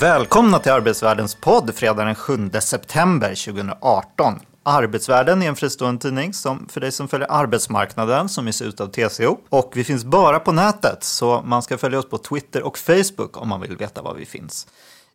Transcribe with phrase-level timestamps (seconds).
[0.00, 4.40] Välkomna till Arbetsvärldens podd fredag den 7 september 2018.
[4.62, 8.86] Arbetsvärlden är en fristående tidning som för dig som följer arbetsmarknaden som ges ut av
[8.86, 9.36] TCO.
[9.48, 13.42] Och vi finns bara på nätet så man ska följa oss på Twitter och Facebook
[13.42, 14.66] om man vill veta var vi finns.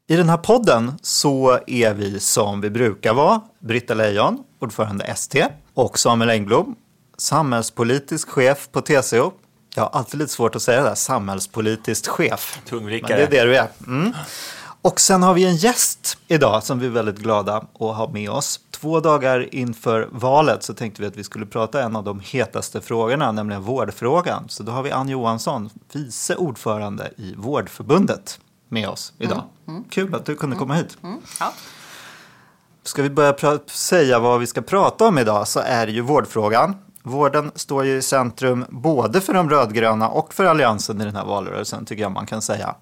[0.08, 5.45] I den här podden så är vi som vi brukar vara, Britta Lejon, ordförande ST,
[5.73, 6.75] och Samuel Engblom,
[7.17, 9.31] samhällspolitisk chef på TCO.
[9.75, 12.59] Jag har alltid lite svårt att säga det där, samhällspolitisk chef.
[12.66, 13.20] Tungvikare.
[13.20, 13.67] Men det är det du är.
[13.88, 14.13] Mm.
[14.84, 18.30] Och sen har vi en gäst idag som vi är väldigt glada att ha med
[18.30, 18.60] oss.
[18.72, 22.81] Två dagar inför valet så tänkte vi att vi skulle prata en av de hetaste
[22.81, 24.50] frågorna, nämligen vårdfrågan.
[24.50, 29.44] Så då har vi Ann Johansson, vice ordförande i Vårdförbundet, med oss idag.
[29.67, 29.75] Mm.
[29.78, 29.90] Mm.
[29.90, 30.97] Kul att du kunde komma hit.
[31.03, 31.22] Mm.
[31.40, 31.53] Ja.
[32.84, 36.75] Ska vi börja säga vad vi ska prata om idag så är det ju vårdfrågan.
[37.03, 41.25] Vården står ju i centrum både för de rödgröna och för Alliansen i den här
[41.25, 42.75] valrörelsen, tycker jag man kan säga.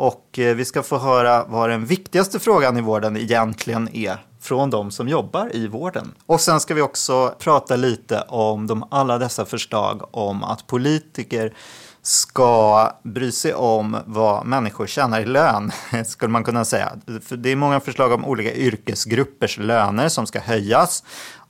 [0.00, 4.70] Och eh, vi ska få höra vad den viktigaste frågan i vården egentligen är från
[4.70, 6.14] de som jobbar i vården.
[6.26, 11.54] Och sen ska vi också prata lite om de, alla dessa förslag om att politiker
[12.02, 15.72] ska bry sig om vad människor tjänar i lön,
[16.06, 16.92] skulle man kunna säga.
[17.22, 21.04] För det är många förslag om olika yrkesgruppers löner som ska höjas.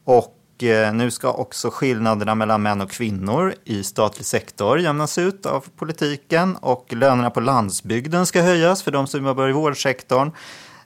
[0.04, 5.46] Och Eh, nu ska också skillnaderna mellan män och kvinnor i statlig sektor jämnas ut
[5.46, 10.30] av politiken och lönerna på landsbygden ska höjas för de som jobbar i vårdsektorn.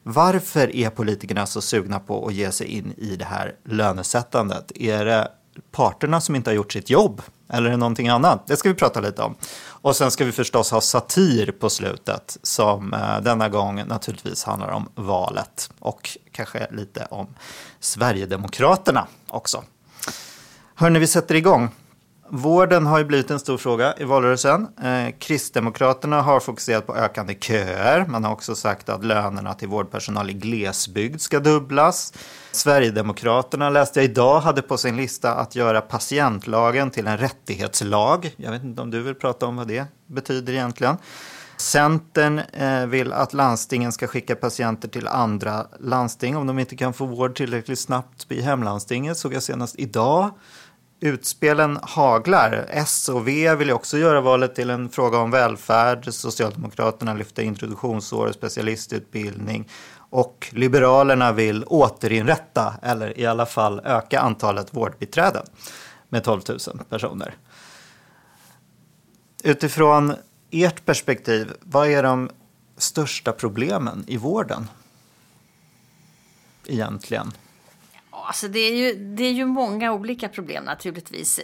[0.03, 4.73] Varför är politikerna så sugna på att ge sig in i det här lönesättandet?
[4.75, 5.29] Är det
[5.71, 7.23] parterna som inte har gjort sitt jobb?
[7.53, 8.47] Eller är det någonting annat?
[8.47, 9.35] Det ska vi prata lite om.
[9.83, 14.69] Och sen ska vi förstås ha satir på slutet som eh, denna gång naturligtvis handlar
[14.69, 17.27] om valet och kanske lite om
[17.81, 19.65] Sverigedemokraterna också.
[20.75, 21.69] Hörni, vi sätter igång.
[22.29, 24.69] Vården har ju blivit en stor fråga i valrörelsen.
[24.83, 28.07] Eh, Kristdemokraterna har fokuserat på ökande köer.
[28.07, 32.13] Man har också sagt att lönerna till vårdpersonal i glesbygd ska dubblas.
[32.53, 38.35] Sverigedemokraterna läste jag idag hade på sin lista att göra patientlagen till en rättighetslag.
[38.37, 40.97] Jag vet inte om du vill prata om vad det betyder egentligen.
[41.57, 46.93] Centern eh, vill att landstingen ska skicka patienter till andra landsting om de inte kan
[46.93, 50.31] få vård tillräckligt snabbt i hemlandstinget, såg jag senast idag.
[51.01, 52.67] Utspelen haglar.
[52.69, 56.15] S och V vill också göra valet till en fråga om välfärd.
[56.15, 59.69] Socialdemokraterna lyfter introduktionsår och specialistutbildning.
[60.13, 65.47] Och Liberalerna vill återinrätta, eller i alla fall öka antalet vårdbiträden
[66.09, 66.59] med 12 000
[66.89, 67.35] personer.
[69.43, 70.15] Utifrån
[70.51, 72.31] ert perspektiv, vad är de
[72.77, 74.69] största problemen i vården?
[76.67, 77.33] Egentligen.
[78.27, 81.41] Alltså det, är ju, det är ju många olika problem naturligtvis.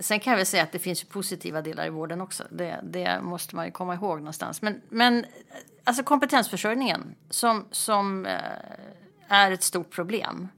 [0.00, 2.44] Sen kan jag väl säga att det finns positiva delar i vården också.
[2.50, 4.62] Det, det måste man ju komma ihåg någonstans.
[4.62, 5.26] Men, men
[5.84, 8.32] alltså kompetensförsörjningen som, som eh,
[9.28, 10.48] är ett stort problem.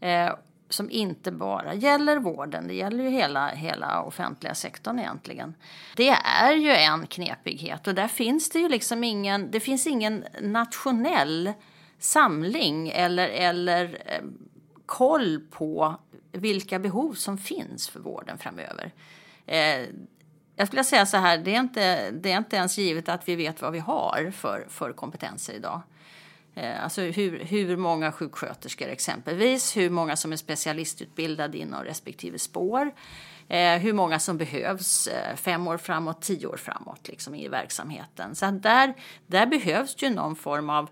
[0.00, 0.34] Eh,
[0.68, 5.54] som inte bara gäller vården, det gäller ju hela, hela offentliga sektorn egentligen.
[5.96, 10.24] Det är ju en knepighet och där finns det ju liksom ingen, det finns ingen
[10.40, 11.52] nationell
[11.98, 14.22] samling eller, eller eh,
[14.86, 15.96] koll på
[16.32, 18.92] vilka behov som finns för vården framöver.
[19.46, 19.88] Eh,
[20.56, 23.36] jag skulle säga så här, det är, inte, det är inte ens givet att vi
[23.36, 25.80] vet vad vi har för, för kompetenser idag.
[26.54, 32.92] Eh, alltså hur, hur många sjuksköterskor exempelvis, hur många som är specialistutbildade inom respektive spår.
[33.48, 38.34] Eh, hur många som behövs eh, fem år framåt, tio år framåt liksom, i verksamheten.
[38.34, 38.94] Så där,
[39.26, 40.90] där behövs ju någon form av,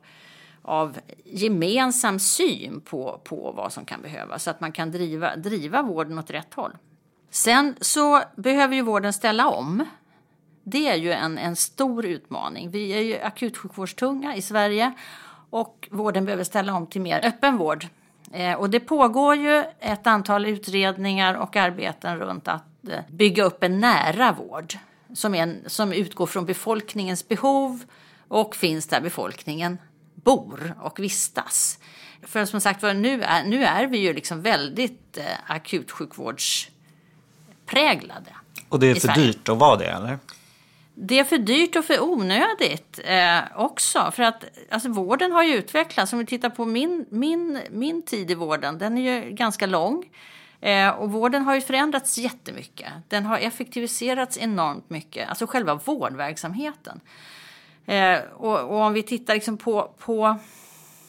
[0.63, 5.83] av gemensam syn på, på vad som kan behövas så att man kan driva, driva
[5.83, 6.73] vården åt rätt håll.
[7.31, 9.85] Sen så behöver ju vården ställa om.
[10.63, 12.71] Det är ju en, en stor utmaning.
[12.71, 14.93] Vi är ju akutsjukvårdstunga i Sverige
[15.51, 17.87] och vården behöver ställa om till mer öppen vård.
[18.33, 23.63] Eh, och det pågår ju ett antal utredningar och arbeten runt att eh, bygga upp
[23.63, 24.75] en nära vård
[25.15, 27.85] som, en, som utgår från befolkningens behov
[28.29, 29.79] och finns där befolkningen
[30.25, 31.79] bor och vistas.
[32.23, 38.31] För som sagt nu är, nu är vi ju liksom väldigt eh, akutsjukvårdspräglade.
[38.69, 40.19] Och det är för dyrt att vara det eller?
[40.95, 44.11] Det är för dyrt och för onödigt eh, också.
[44.15, 46.13] För att alltså, vården har ju utvecklats.
[46.13, 50.11] Om vi tittar på min, min, min tid i vården, den är ju ganska lång.
[50.61, 52.93] Eh, och vården har ju förändrats jättemycket.
[53.09, 55.29] Den har effektiviserats enormt mycket.
[55.29, 57.01] Alltså själva vårdverksamheten.
[57.87, 60.37] Eh, och, och, om vi tittar liksom på, på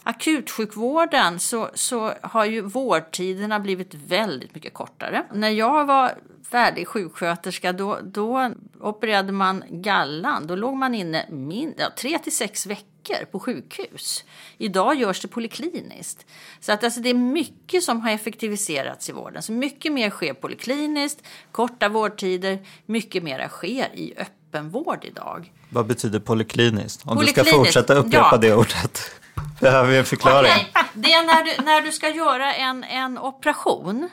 [0.04, 5.24] akutsjukvården så, så har ju vårdtiderna blivit väldigt mycket kortare.
[5.34, 6.14] När jag var
[6.52, 10.48] färdig sjuksköterska då, då opererade man gallan.
[10.48, 14.24] Då låg man inne min, ja, tre till sex veckor på sjukhus.
[14.58, 16.26] Idag görs det polikliniskt.
[16.60, 19.42] Så att alltså det är mycket som har effektiviserats i vården.
[19.42, 25.52] Så mycket mer sker polikliniskt, korta vårdtider, mycket mer sker i öppenvård idag.
[25.74, 27.02] Vad betyder polikliniskt?
[27.06, 28.38] Om du ska fortsätta upprepa ja.
[28.38, 29.12] det ordet.
[29.60, 30.52] Behöver vi en förklaring?
[30.52, 30.84] Okay.
[30.94, 34.10] Det är när du, när du ska göra en, en operation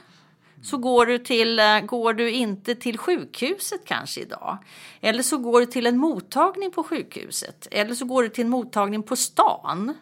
[0.62, 4.58] så går du, till, eh, går du inte till sjukhuset kanske idag.
[5.00, 7.68] Eller så går du till en mottagning på sjukhuset.
[7.70, 9.94] Eller så går du till en mottagning på stan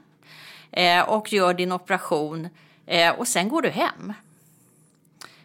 [0.70, 2.49] eh, och gör din operation
[2.87, 4.12] eh, och sen går du hem.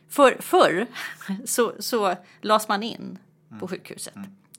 [0.09, 0.87] För, förr
[1.45, 3.17] så, så lades man in
[3.59, 4.13] på sjukhuset.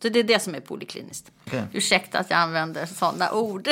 [0.05, 1.33] Så det är det som är polikliniskt.
[1.47, 1.63] Okay.
[1.73, 3.69] Ursäkta att jag använder sådana ord.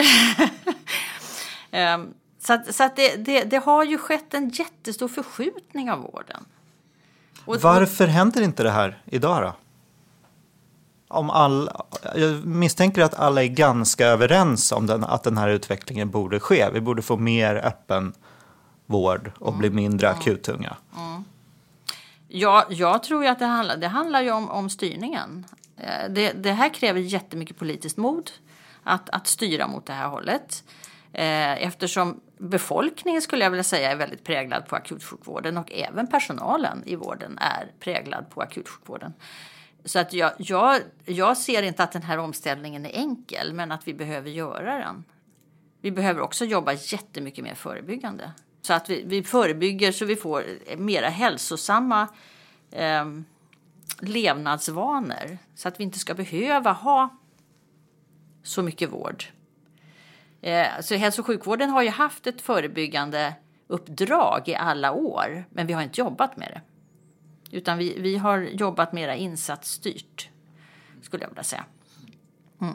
[1.72, 5.98] um, så att, så att det, det, det, har ju skett en jättestor förskjutning av
[5.98, 6.44] vården.
[7.44, 9.54] Och, Varför händer inte det här idag då?
[11.08, 11.70] Om all,
[12.14, 16.70] jag misstänker att alla är ganska överens om den, att den här utvecklingen borde ske.
[16.72, 18.14] Vi borde få mer öppen
[18.86, 19.58] vård och mm.
[19.58, 20.18] bli mindre mm.
[20.18, 20.76] akuttunga.
[20.96, 21.24] Mm.
[22.28, 25.46] Ja, jag tror ju att det handlar, det handlar ju om, om styrningen.
[25.82, 28.30] Eh, det, det här kräver jättemycket politiskt mod
[28.82, 30.64] att, att styra mot det här hållet.
[31.12, 36.82] Eh, eftersom befolkningen skulle jag vilja säga är väldigt präglad på akutsjukvården och även personalen
[36.86, 39.12] i vården är präglad på akutsjukvården.
[39.84, 43.88] Så att jag, jag, jag ser inte att den här omställningen är enkel men att
[43.88, 45.04] vi behöver göra den.
[45.80, 48.32] Vi behöver också jobba jättemycket mer förebyggande.
[48.62, 50.44] Så att vi, vi förebygger så vi får
[50.76, 52.08] mera hälsosamma
[52.70, 53.04] eh,
[53.98, 55.38] levnadsvanor.
[55.54, 57.16] Så att vi inte ska behöva ha
[58.42, 59.24] så mycket vård.
[60.40, 63.34] Eh, så hälso och sjukvården har ju haft ett förebyggande
[63.66, 66.60] uppdrag i alla år, men vi har inte jobbat med det.
[67.56, 70.28] Utan vi, vi har jobbat mera insatsstyrt,
[71.02, 71.64] skulle jag vilja säga.
[72.60, 72.74] Mm.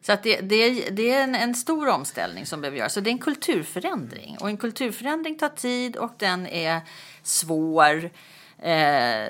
[0.00, 2.92] Så att det, det, det är en, en, stor omställning som behöver göras.
[2.92, 4.36] Så det är en kulturförändring.
[4.40, 6.80] Och en kulturförändring tar tid och den är
[7.22, 8.10] svår.
[8.58, 9.28] Eh,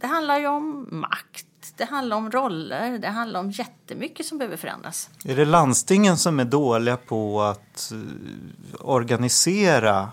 [0.00, 4.56] det handlar ju om makt det handlar om roller, det handlar om jättemycket som behöver
[4.56, 5.10] förändras.
[5.24, 7.98] Är det landstingen som är dåliga på att eh,
[8.80, 10.10] organisera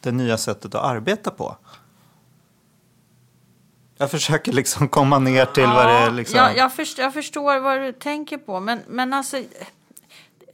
[0.00, 1.56] det nya sättet att arbeta på?
[3.96, 6.10] Jag försöker liksom komma ner till ja, vad det är.
[6.10, 6.36] Liksom...
[6.36, 9.42] Ja, jag, förstår, jag förstår vad du tänker på, men, men alltså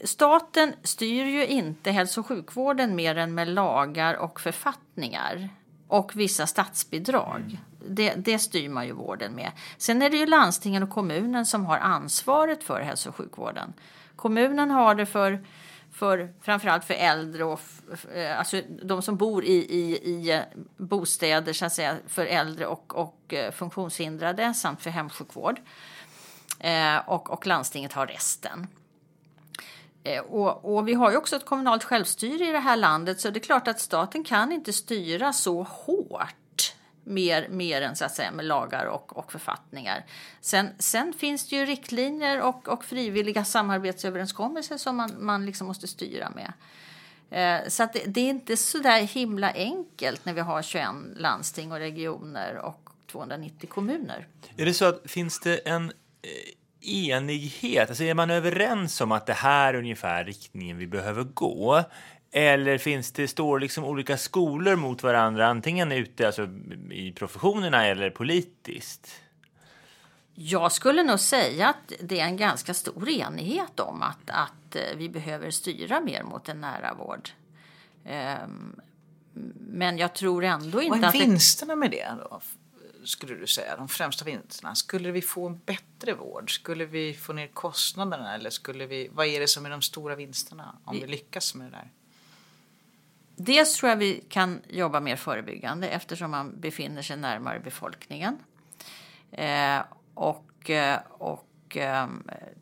[0.05, 5.49] staten styr ju inte hälso och sjukvården mer än med lagar och författningar
[5.91, 7.41] och vissa statsbidrag.
[7.41, 7.59] Mm
[7.89, 9.53] det, det styr man ju vården med.
[9.77, 13.73] Sen är det ju landstingen och kommunen som har ansvaret för hälso och sjukvården.
[14.17, 15.45] Kommunen har det för,
[15.93, 17.61] för framförallt för äldre och
[18.15, 20.41] eh, alltså de som bor i, i, i eh,
[20.77, 25.61] bostäder så att säga, för äldre och, och eh, funktionshindrade samt för hemsjukvård.
[26.59, 28.67] Eh, och, och landstinget har resten.
[30.05, 33.31] Eh, och, och, vi har ju också ett kommunalt självstyre i det här landet så
[33.31, 36.75] det är klart att staten kan inte styra så hårt
[37.05, 40.05] mer, mer än så att säga med lagar och, och författningar.
[40.41, 45.87] Sen, sen finns det ju riktlinjer och, och frivilliga samarbetsöverenskommelser som man, man liksom måste
[45.87, 46.53] styra med.
[47.31, 50.87] Eh, så att det, det, är inte så där himla enkelt när vi har 21
[51.17, 54.27] landsting och regioner och 290 kommuner.
[54.57, 55.85] Är det så att finns det en
[56.23, 56.31] eh,
[56.83, 57.89] enighet?
[57.89, 61.85] Alltså är man överens om att det här är ungefär riktningen vi behöver gå?
[62.33, 66.49] Eller finns det, står liksom olika skolor mot varandra, antingen ute alltså,
[66.91, 69.11] i professionerna eller politiskt?
[70.35, 74.97] Jag skulle nog säga att det är en ganska stor enighet om att, att eh,
[74.97, 77.31] vi behöver styra mer mot en nära vård.
[78.45, 78.81] Um,
[79.71, 81.15] men jag tror ändå inte att...
[81.15, 82.41] Vad är vinsterna med det då?
[83.05, 84.75] Skulle du säga, de främsta vinsterna?
[84.75, 86.55] Skulle vi få en bättre vård?
[86.55, 88.35] Skulle vi få ner kostnaderna?
[88.35, 91.67] Eller skulle vi, vad är det som är de stora vinsterna om vi, lyckas med
[91.67, 91.91] det där?
[93.37, 98.39] Dels tror jag vi kan jobba mer förebyggande eftersom man befinner sig närmare befolkningen.
[99.33, 99.83] Eh,
[100.15, 101.01] och eh,
[101.71, 102.09] och eh,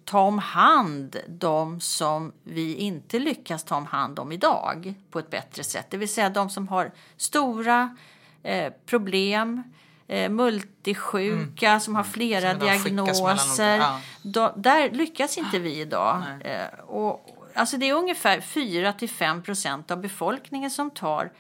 [0.05, 5.31] ta om hand de som vi inte lyckas ta om hand om idag på ett
[5.31, 5.87] bättre sätt.
[5.91, 7.97] Det vill säga de som har stora
[8.43, 9.63] eh, problem,
[10.09, 13.75] eh, multisjuka som har flera Som diagnoser.
[13.77, 16.23] olika- Då, där lyckas inte vi idag.
[16.41, 21.31] Eh, och, alltså det är ungefär 4-5 procent av befolkningen som tar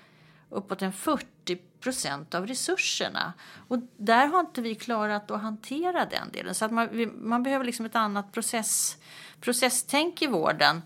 [0.50, 3.32] uppåt en 40 procent av resurserna.
[3.68, 6.54] Och där har inte vi klarat att hantera den delen.
[6.54, 6.88] Så att man,
[7.22, 8.96] man behöver liksom ett annat process,
[9.40, 10.82] processtänk i vården.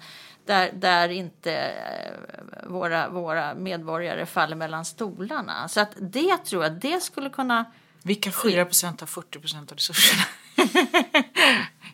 [0.46, 5.68] Där, där inte eh, våra, våra medborgare faller mellan stolarna.
[5.68, 7.64] Så att det tror jag, det skulle kunna...
[8.02, 10.22] Vilka 4 procent av 40 procent av resurserna?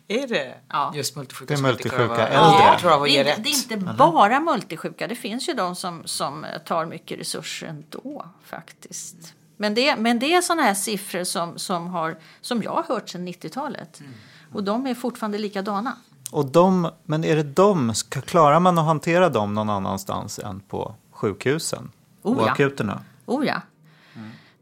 [0.07, 0.91] är det Ja.
[0.95, 2.79] just multisjuka Det är multisjuka äldre.
[2.83, 5.07] Ja, det, är det är inte bara multisjuka.
[5.07, 9.33] Det finns ju de som, som tar mycket resurser ändå faktiskt.
[9.57, 13.09] Men det, men det är sådana här siffror som, som, har, som jag har hört
[13.09, 13.99] sedan 90-talet.
[13.99, 14.13] Mm.
[14.53, 15.97] Och de är fortfarande likadana.
[16.31, 20.59] Och de, men är det de, ska- klarar man att hantera dem någon annanstans än
[20.59, 21.91] på sjukhusen?
[22.21, 22.51] Oh, och ja.
[22.51, 23.03] akuterna?
[23.25, 23.61] Oh ja.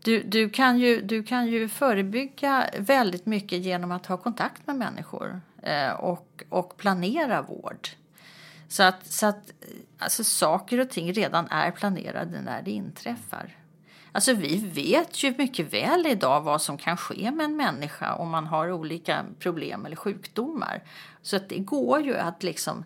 [0.04, 4.76] Du, du, kan ju, du kan ju förebygga väldigt mycket genom att ha kontakt med
[4.76, 7.90] människor eh, och, och planera vård.
[8.68, 9.52] Så att, så att
[9.98, 13.56] alltså, saker och ting redan är planerade när det inträffar.
[14.12, 18.30] Alltså vi vet ju mycket väl idag vad som kan ske med en människa om
[18.30, 20.84] man har olika problem eller sjukdomar.
[21.28, 22.84] Så att det går ju att liksom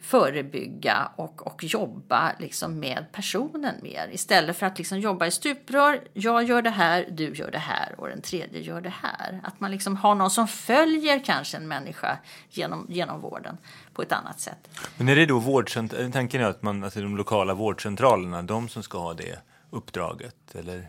[0.00, 4.08] förebygga och, och jobba liksom med personen mer.
[4.12, 6.00] Istället för att liksom jobba i stuprör.
[6.12, 9.40] Jag gör det här, du gör det här och den tredje gör det här.
[9.44, 12.18] Att man liksom har någon som följer kanske en människa
[12.50, 13.58] genom, genom vården
[13.94, 14.68] på ett annat sätt.
[14.96, 18.82] Men är det då vårdcent- tanken är att man, alltså de lokala vårdcentralerna, de som
[18.82, 19.38] ska ha det
[19.70, 20.54] uppdraget?
[20.54, 20.88] Eller?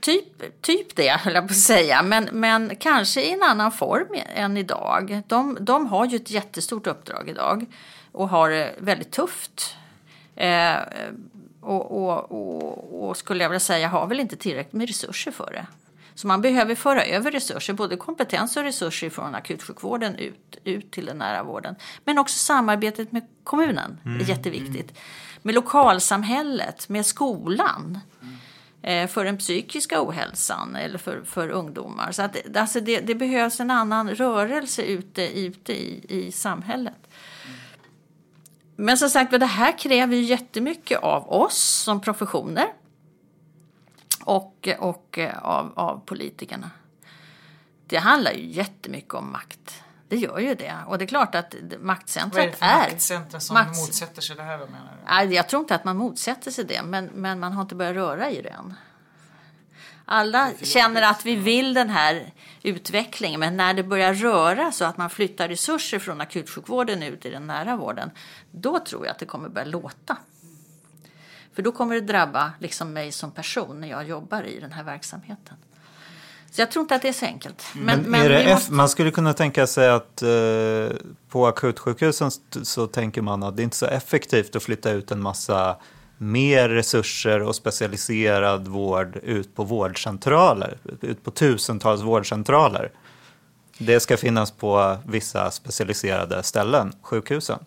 [0.00, 2.02] Typ, typ det, höll jag på att säga.
[2.02, 5.22] Men, men kanske i en annan form än idag.
[5.26, 7.66] De, de har ju ett jättestort uppdrag idag
[8.12, 9.76] och har det väldigt tufft.
[10.36, 10.76] Eh,
[11.60, 15.50] och, och, och, och skulle jag vilja säga har väl inte tillräckligt med resurser för
[15.52, 15.66] det.
[16.14, 21.06] Så man behöver föra över resurser, både kompetens och resurser från akutsjukvården ut, ut till
[21.06, 21.74] den nära vården.
[22.04, 24.98] Men också samarbetet med kommunen är jätteviktigt.
[25.42, 28.28] Med lokalsamhället, med skolan eh,
[28.82, 32.12] Eh, för den psykiska ohälsan eller för, för ungdomar.
[32.12, 37.08] Så att, det- alltså det, det behövs en annan rörelse ute, ute i, i samhället.
[38.76, 42.66] Men som sagt det här kräver ju jättemycket av oss som professioner
[44.24, 46.70] och, och eh, av, av politikerna.
[47.86, 49.82] Det handlar ju jättemycket om makt.
[50.10, 50.74] Det gör ju det.
[50.86, 52.78] Och det är klart att Vad är maktcentret det för är...
[52.78, 54.58] maktcentra som Makts- motsätter sig det här?
[54.58, 55.10] Vad menar du?
[55.10, 57.94] Nej, jag tror inte att man motsätter sig det, men, men man har inte börjat
[57.94, 58.74] röra i det än.
[60.04, 64.96] Alla känner att vi vill den här utvecklingen, men när det börjar röra så att
[64.96, 68.10] man flyttar resurser från akutsjukvården ut i den nära vården,
[68.50, 70.16] då tror jag att det kommer börja låta.
[71.52, 74.82] För då kommer det drabba liksom mig som person när jag jobbar i den här
[74.82, 75.56] verksamheten.
[76.50, 77.62] Så jag tror inte att det är så enkelt.
[77.74, 78.72] Men, Men, men är det vi eff- måste...
[78.72, 80.28] Man skulle kunna tänka sig att eh,
[81.28, 82.30] på akutsjukhusen
[82.62, 85.76] så tänker man att det inte är så effektivt att flytta ut en massa
[86.18, 92.90] mer resurser och specialiserad vård ut på vårdcentraler, ut på tusentals vårdcentraler.
[93.78, 97.58] Det ska finnas på vissa specialiserade ställen, sjukhusen.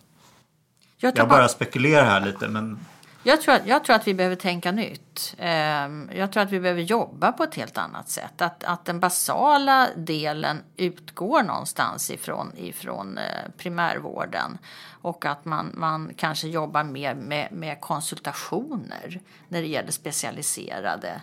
[0.98, 2.78] jag Jag bara- bara spekulerar här lite, men
[3.26, 5.34] jag tror, att, jag tror att vi behöver tänka nytt.
[5.38, 8.42] Ehm, jag tror att vi behöver jobba på ett helt annat sätt.
[8.42, 14.58] Att, att den basala delen utgår någonstans ifrån, ifrån eh, primärvården.
[15.02, 21.22] Och att man, man kanske jobbar mer med, med konsultationer när det gäller specialiserade,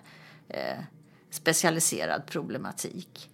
[0.49, 0.77] eh,
[1.29, 3.29] specialiserad problematik.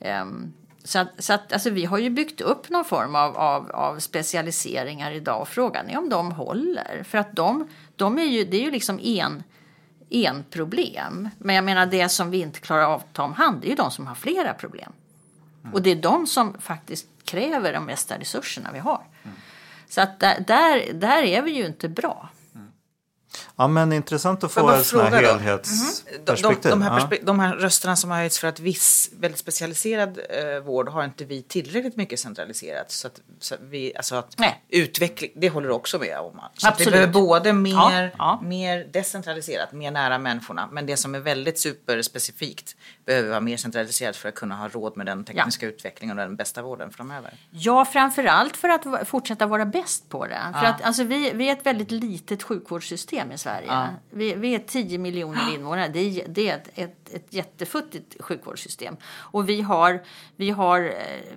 [0.00, 0.52] Ehm,
[0.84, 3.98] så att, så att, alltså, vi har ju byggt upp någon form av, av, av
[3.98, 7.02] specialiseringar idag frågan är om de håller.
[7.04, 9.42] För att de, de är ju, det är ju liksom en,
[10.10, 11.28] en problem.
[11.38, 13.70] Men jag menar det som vi inte klarar av att ta om hand det är
[13.70, 14.92] ju de som har flera problem.
[15.72, 19.02] Och det är de som faktiskt kräver de mesta resurserna vi har.
[19.88, 22.28] Så att där, där, där är vi ju inte bra.
[23.56, 25.16] Ja, men intressant att få här fråga då?
[25.16, 25.22] Mhm.
[25.22, 26.62] De, helhetsperspektiv.
[26.62, 27.06] de, de, här Ja.
[27.06, 31.04] perspe- de här rösterna som har höjts för att viss väldigt specialiserad eh, vård har
[31.04, 32.90] inte vi tillräckligt mycket centraliserat.
[32.90, 34.64] Så att, så att vi, alltså att Nej.
[34.68, 36.32] utveckling, det håller du också med om.
[36.32, 36.92] Så att vi Absolut.
[36.92, 37.72] behöver både mer,
[38.02, 38.40] Ja, ja.
[38.44, 40.68] mer decentraliserat, mer nära människorna.
[40.72, 44.96] Men det som är väldigt superspecifikt behöver vara mer centraliserat för att kunna ha råd
[44.96, 47.34] med den tekniska utvecklingen och den bästa vården framöver.
[47.50, 50.40] Ja, framför allt för att fortsätta vara bäst på det.
[50.60, 53.88] För att, alltså, vi, vi är ett väldigt litet sjukvårdssystem i Sverige.
[54.10, 55.88] Vi, vi är 10 miljoner invånare.
[55.88, 58.96] Det är, det är ett, ett, ett jättefuttigt sjukvårdssystem.
[59.04, 60.02] Och vi har,
[60.36, 60.92] vi har eh,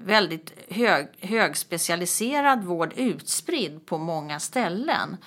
[0.05, 5.17] väldigt hög, högspecialiserad vård utspridd på många ställen.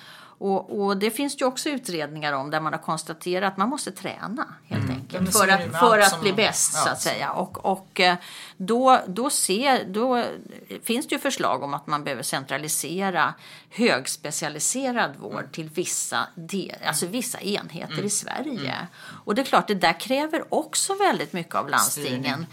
[0.41, 3.91] Och, och det finns ju också utredningar om där man har konstaterat att man måste
[3.91, 5.00] träna helt enkelt.
[5.11, 7.31] Så för att, för att som- bli bäst ja, så att säga.
[7.31, 8.15] Och, och eh,
[8.57, 10.25] då, då, ser, då
[10.83, 13.33] finns det ju förslag om att man behöver centralisera
[13.69, 18.05] högspecialiserad vård till vissa, del, alltså vissa enheter Mm.
[18.05, 18.75] i Sverige.
[19.25, 22.45] Och det är klart, det där kräver också väldigt mycket av landstingen.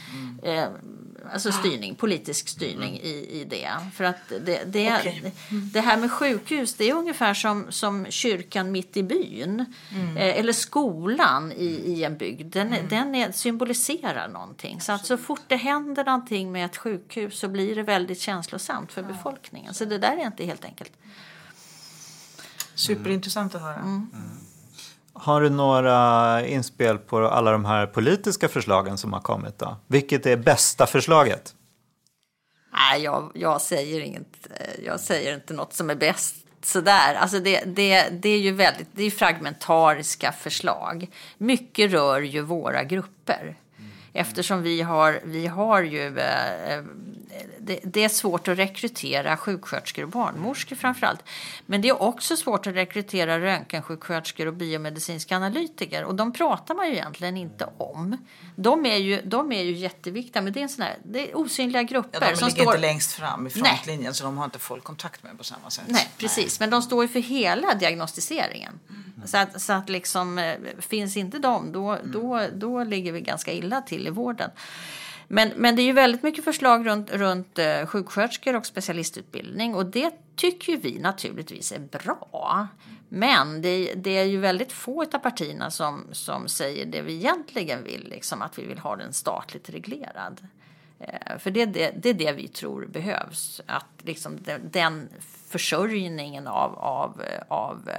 [1.18, 1.30] Mm.
[1.32, 3.70] Alltså styrning, politisk styrning i, i det.
[3.94, 5.32] För att det, det, Okej.
[5.72, 9.64] det här med sjukhus, det är ungefär som, som kyrkan mitt i byn.
[9.92, 10.16] Mm.
[10.16, 12.52] Eh, eller skolan i, i en bygd.
[12.52, 14.80] Den, den är, symboliserar någonting.
[14.80, 18.92] Så att så fort det händer någonting med ett sjukhus så blir det väldigt känslosamt
[18.92, 19.74] för befolkningen.
[19.74, 20.92] Så det där är inte helt enkelt.
[22.74, 24.02] Superintressant att höra.
[25.20, 29.58] Har du några inspel på alla de här politiska förslagen som har kommit?
[29.58, 29.76] Då?
[29.86, 31.54] Vilket är bästa förslaget?
[32.72, 37.14] Nej, jag, jag, säger inget, eh, jag säger inte något som är bäst sådär.
[37.14, 41.06] Alltså det, det, det är ju väldigt det är fragmentariska förslag.
[41.38, 43.56] Mycket rör ju våra grupper.
[44.12, 46.18] Eftersom vi har, vi har ju...
[46.18, 46.84] eh, eh,
[47.60, 51.24] Det, det är svårt att rekrytera sjuksköterskor och barnmorskor framför allt.
[51.66, 56.04] Men det är också svårt att rekrytera röntgensjuksköterskor och biomedicinska analytiker.
[56.04, 58.16] Och de pratar man ju egentligen inte om.
[58.56, 61.36] De är ju, de är ju jätteviktiga, men det är, en sån här, det är
[61.36, 62.18] osynliga grupper.
[62.22, 62.74] Ja, de som ligger står...
[62.74, 65.84] inte längst fram i frontlinjen så de har inte folk kontakt med på samma sätt.
[65.86, 66.60] Nej, precis.
[66.60, 68.80] Men de står ju för hela diagnostiseringen.
[69.24, 73.52] Så att, så att liksom, eh, finns inte de, då, då, då ligger vi ganska
[73.52, 74.50] illa till i vården.
[75.28, 79.86] Men, men det är ju väldigt mycket förslag runt, runt eh, sjuksköterskor och specialistutbildning och
[79.86, 82.68] det tycker ju vi naturligtvis är bra.
[83.08, 87.84] Men det, det är ju väldigt få av partierna som, som säger det vi egentligen
[87.84, 90.46] vill, liksom att vi vill ha den statligt reglerad.
[91.00, 93.60] Eh, För det är det, det är det vi tror behövs.
[93.66, 95.08] Att liksom den, den
[95.48, 97.90] försörjningen av, av, eh, av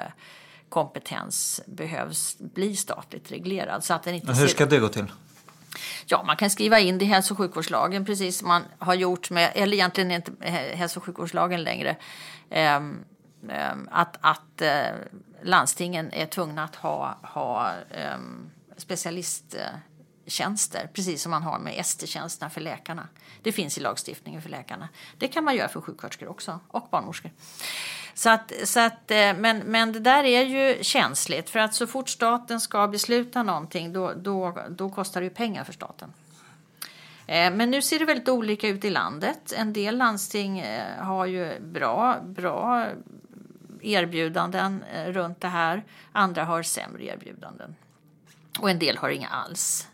[0.69, 3.83] kompetens behövs bli statligt reglerad.
[3.83, 5.05] Så att den inte Hur ska det gå till?
[6.05, 9.29] Ja, man kan skriva in det i hälso och sjukvårdslagen precis som man har gjort
[9.29, 11.95] med, eller egentligen inte hälso och sjukvårdslagen längre,
[12.49, 13.03] ehm,
[13.49, 14.87] ehm, att, att eh,
[15.43, 22.61] landstingen är tvungna att ha, ha ehm, specialisttjänster, precis som man har med ST-tjänsterna för
[22.61, 23.07] läkarna.
[23.43, 24.89] Det finns i lagstiftningen för läkarna.
[25.17, 27.31] Det kan man göra för sjuksköterskor också, och barnmorskor.
[28.19, 31.87] Så att, så att, eh, men, men det där är ju känsligt för att så
[31.87, 36.13] fort staten ska besluta någonting då, då, då kostar det ju pengar för staten.
[37.27, 39.53] Eh, men nu ser det väldigt olika ut i landet.
[39.57, 42.87] En del landsting eh, har ju bra, bra
[43.81, 45.83] erbjudanden runt det här.
[46.11, 47.75] Andra har sämre erbjudanden.
[48.59, 49.87] Och en del har inga alls.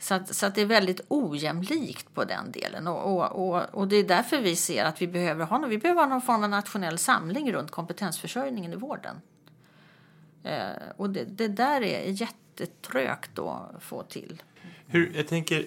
[0.00, 2.86] Så, att, så att det är väldigt ojämlikt på den delen.
[2.86, 6.00] Och, och, och, och det är därför vi ser att vi behöver ha, vi behöver
[6.00, 9.16] ha någon form av nationell samling runt kompetensförsörjningen i vården.
[10.44, 14.42] Eh, och det, det där är jättetrögt att få till.
[14.86, 15.66] Hur, jag tänker,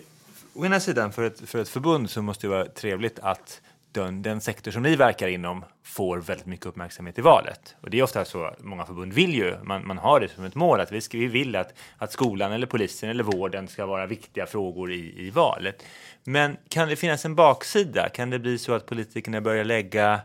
[0.53, 3.61] å ena sidan för ett, för ett förbund så måste det vara trevligt att
[3.93, 7.75] den, den sektor som ni verkar inom får väldigt mycket uppmärksamhet i valet.
[7.81, 10.55] Och det är ofta så, många förbund vill ju, man, man har det som ett
[10.55, 14.05] mål, att vi, ska, vi vill att, att skolan eller polisen eller vården ska vara
[14.05, 15.83] viktiga frågor i, i valet.
[16.23, 18.09] Men kan det finnas en baksida?
[18.09, 20.21] Kan det bli så att politikerna börjar lägga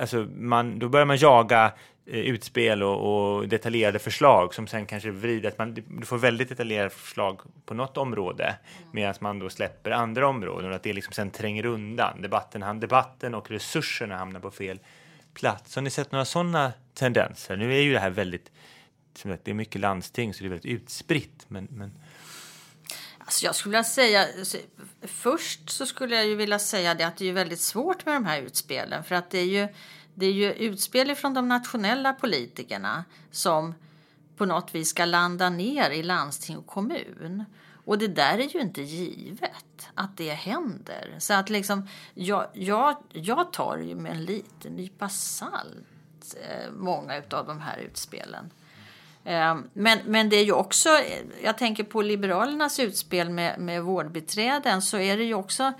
[0.00, 1.72] Alltså man, då börjar man jaga
[2.08, 6.90] utspel och, och detaljerade förslag som sen kanske vrider, att man du får väldigt detaljerade
[6.90, 8.54] förslag på något område
[8.92, 12.22] medan man då släpper andra områden och att det liksom sen tränger undan.
[12.22, 14.80] Debatten, debatten och resurserna hamnar på fel
[15.34, 15.74] plats.
[15.74, 17.56] Har ni sett några sådana tendenser?
[17.56, 18.50] Nu är ju det här väldigt,
[19.14, 21.92] som sagt, det är mycket landsting så det är väldigt utspritt men, men
[23.28, 24.58] Alltså jag skulle vilja säga, alltså,
[25.02, 28.24] först så skulle jag ju vilja säga det att det är väldigt svårt med de
[28.24, 29.68] här utspelen för att det är ju,
[30.18, 33.74] det är ju utspel från de nationella politikerna som
[34.36, 37.44] på något vis ska landa ner i landsting och kommun.
[37.84, 41.14] Och det där är ju inte givet att det händer.
[41.18, 47.22] Så att liksom, jag, jag, jag tar ju med en liten nypa salt eh, många
[47.30, 48.50] av de här utspelen.
[49.24, 50.88] Eh, Men, men det är ju också,
[51.42, 55.72] jag tänker på Liberalernas utspel med, med vårdbiträden så är det ju också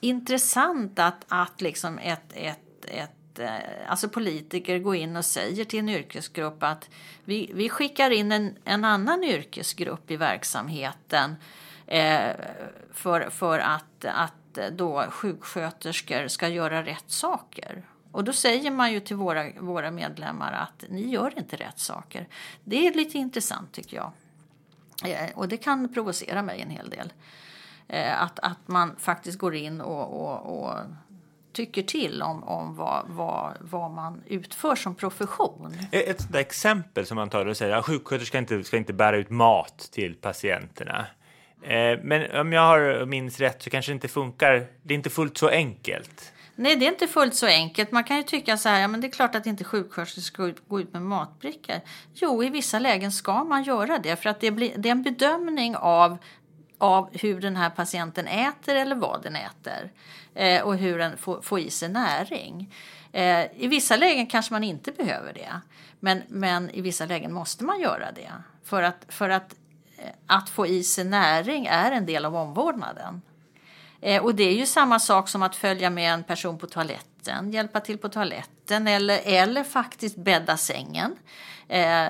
[0.00, 3.50] intressant att, att liksom ett, ett, ett, eh,
[3.88, 6.90] alltså politiker går in och säger till en yrkesgrupp att
[7.24, 11.36] vi, vi skickar in en, en annan yrkesgrupp i verksamheten
[11.86, 12.30] eh,
[12.92, 17.82] för, för att, att då sjuksköterskor ska göra rätt saker.
[18.12, 22.28] Och då säger man ju till våra, våra medlemmar att ni gör inte rätt saker.
[22.64, 24.12] Det är lite intressant tycker jag.
[25.04, 27.12] Eh, och det kan provocera mig en hel del.
[27.88, 30.78] Eh, att, att man faktiskt går in och, och, och
[31.56, 35.74] tycker till om, om vad, vad, vad man utför som profession.
[35.90, 39.30] Ett sånt exempel som man tar och säger att sjuksköterska inte, ska inte bära ut
[39.30, 41.06] mat till patienterna.
[41.62, 44.66] Eh, men om jag har minns rätt så kanske det inte funkar.
[44.82, 46.32] Det är inte fullt så enkelt.
[46.58, 47.92] Nej, det är inte fullt så enkelt.
[47.92, 50.52] Man kan ju tycka så här, ja men det är klart att inte sjuksköterskor ska
[50.68, 51.76] gå ut med matbrickor.
[52.14, 55.02] Jo, i vissa lägen ska man göra det för att det, blir, det är en
[55.02, 56.18] bedömning av,
[56.78, 59.92] av hur den här patienten äter eller vad den äter
[60.34, 62.74] eh, och hur den får, får i sig näring.
[63.12, 65.60] Eh, I vissa lägen kanske man inte behöver det,
[66.00, 68.32] men, men i vissa lägen måste man göra det
[68.64, 69.54] för att, för att
[69.98, 73.22] eh, att få i sig näring är en del av omvårdnaden.
[74.00, 77.52] Eh, och det är ju samma sak som att följa med en person på toaletten,
[77.52, 81.16] hjälpa till på toaletten eller, eller faktiskt bädda sängen.
[81.68, 82.08] Eh,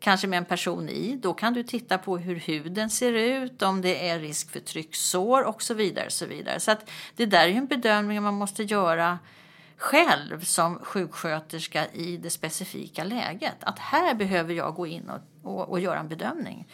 [0.00, 1.16] kanske med en person i.
[1.16, 5.42] Då kan du titta på hur huden ser ut, om det är risk för trycksår
[5.42, 6.10] och så vidare.
[6.10, 6.60] Så, vidare.
[6.60, 9.18] så att det där är ju en bedömning man måste göra
[9.76, 13.56] själv som sjuksköterska i det specifika läget.
[13.60, 16.68] Att här behöver jag gå in och, och, och göra en bedömning.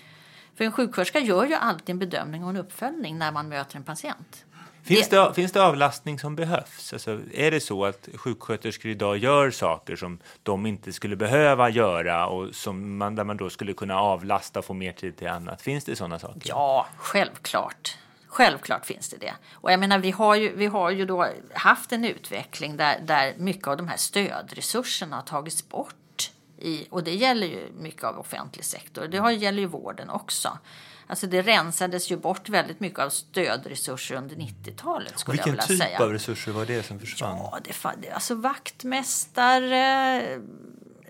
[0.55, 3.85] För en sjuksköterska gör ju alltid en bedömning och en uppföljning när man möter en
[3.85, 4.45] patient.
[4.85, 6.93] Finns det, finns det avlastning som behövs?
[6.93, 12.27] Alltså, är det så att sjuksköterskor idag gör saker som de inte skulle behöva göra
[12.27, 15.63] och som man, där man då skulle kunna avlasta och få mer tid till annat?
[15.63, 16.43] Finns det sådana saker?
[16.45, 17.99] Ja, självklart.
[18.27, 19.35] Självklart finns det det.
[19.53, 23.35] Och jag menar, vi har ju, vi har ju då haft en utveckling där, där
[23.39, 28.19] mycket av de här stödresurserna har tagits bort i, och det gäller ju mycket av
[28.19, 29.07] offentlig sektor.
[29.07, 30.59] Det har, gäller ju vården också.
[31.07, 35.19] Alltså det rensades ju bort väldigt mycket av stödresurser under 90-talet.
[35.19, 36.03] skulle Vilken jag vilja typ säga.
[36.03, 37.39] av resurser var det som försvann?
[37.39, 37.59] Ja,
[38.01, 40.23] det, alltså vaktmästare,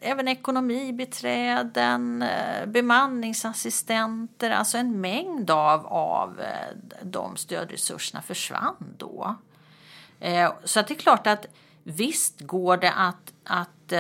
[0.00, 4.50] även ekonomibiträden, eh, bemanningsassistenter.
[4.50, 6.48] Alltså en mängd av, av eh,
[7.02, 9.35] de stödresurserna försvann då.
[10.20, 11.46] Eh, Så det är klart att
[11.83, 13.92] visst går det att, att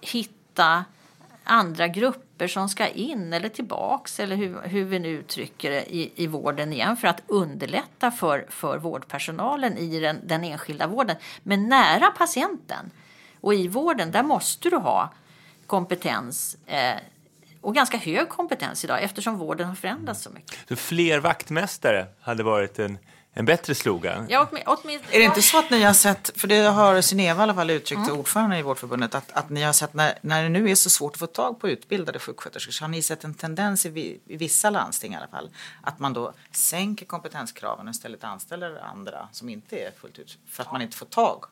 [0.00, 0.84] hitta
[1.44, 6.12] andra grupper som ska in eller tillbaks eller hur, hur vi nu uttrycker det i,
[6.16, 11.16] i vården igen för att underlätta för, för vårdpersonalen i den, den enskilda vården.
[11.42, 12.90] Men nära patienten
[13.40, 15.12] och i vården där måste du ha
[15.66, 16.96] kompetens eh,
[17.60, 20.58] och ganska hög kompetens idag eftersom vården har förändrats så mycket.
[20.68, 22.98] Så fler vaktmästare hade varit en,
[23.36, 24.26] en bättre slogan?
[24.28, 27.42] Ja, åtminstone, Är det inte så att ni har sett, för det har Sineva i
[27.42, 28.18] alla fall uttryckt, Mm.
[28.20, 31.12] ordförande i Vårdförbundet, att, att ni har sett när, när det nu är så svårt
[31.12, 34.70] att få tag på utbildade sjuksköterskor så har ni sett en tendens i, i vissa
[34.70, 35.50] landsting i alla fall
[35.82, 40.62] att man då sänker kompetenskraven och istället anställer andra som inte är fullt ut för
[40.62, 41.44] att man inte får tag.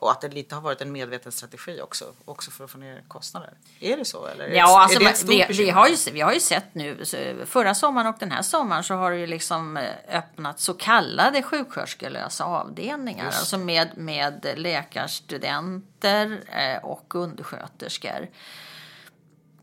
[0.00, 3.02] Och att det lite har varit en medveten strategi också, också för att få ner
[3.08, 3.50] kostnader.
[3.80, 4.26] Är det så?
[4.26, 7.04] Eller Ja, alltså, vi, vi, har ju, vi har ju sett nu,
[7.46, 11.42] förra sommaren och den här sommaren så har det ju liksom eh, öppnat så kallade
[11.42, 13.26] sjuksköterskelösa avdelningar.
[13.26, 18.28] Alltså med, med läkarstudenter eh, och undersköterskor.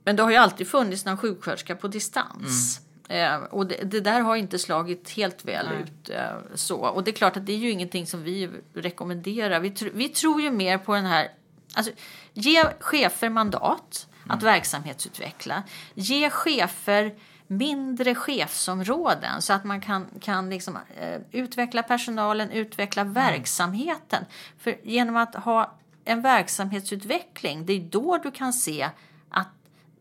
[0.04, 2.82] Men det har ju alltid funnits någon sjuksköterska på distans.
[3.10, 6.10] Eh, och det, det där har inte slagit helt väl ut.
[6.10, 6.78] Eh, så.
[6.78, 9.60] Och det är klart att det är ju ingenting som vi rekommenderar.
[9.60, 11.32] Vi, tr- vi tror ju mer på den här...
[11.74, 11.92] Alltså,
[12.34, 15.64] ge chefer mandat att verksamhetsutveckla.
[15.94, 17.16] Ge chefer
[17.48, 24.26] mindre chefsområden så att man kan, kan liksom, eh, utveckla personalen, utveckla verksamheten.
[24.58, 28.90] För genom att ha en verksamhetsutveckling, det är då du kan se
[29.30, 29.48] att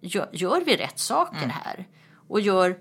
[0.01, 1.87] gör, gör vi rätt saker här?
[2.29, 2.79] Och gör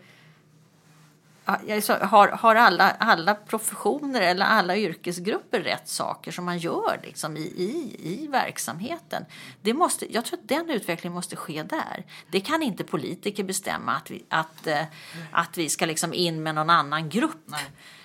[1.46, 7.42] har, har alla, alla professioner eller alla yrkesgrupper rätt saker som man gör liksom, i,
[7.42, 9.26] i, i verksamheten?
[9.62, 12.06] Det måste, jag tror att den utvecklingen måste ske där.
[12.32, 14.86] Det kan inte politiker bestämma att vi, att, eh,
[15.32, 17.52] att vi ska liksom in med någon annan grupp.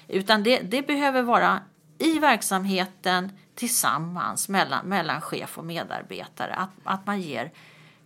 [0.09, 1.61] Utan det, det behöver vara
[1.99, 6.55] i verksamheten tillsammans mellan, mellan chef och medarbetare.
[6.55, 7.53] Att, att man ger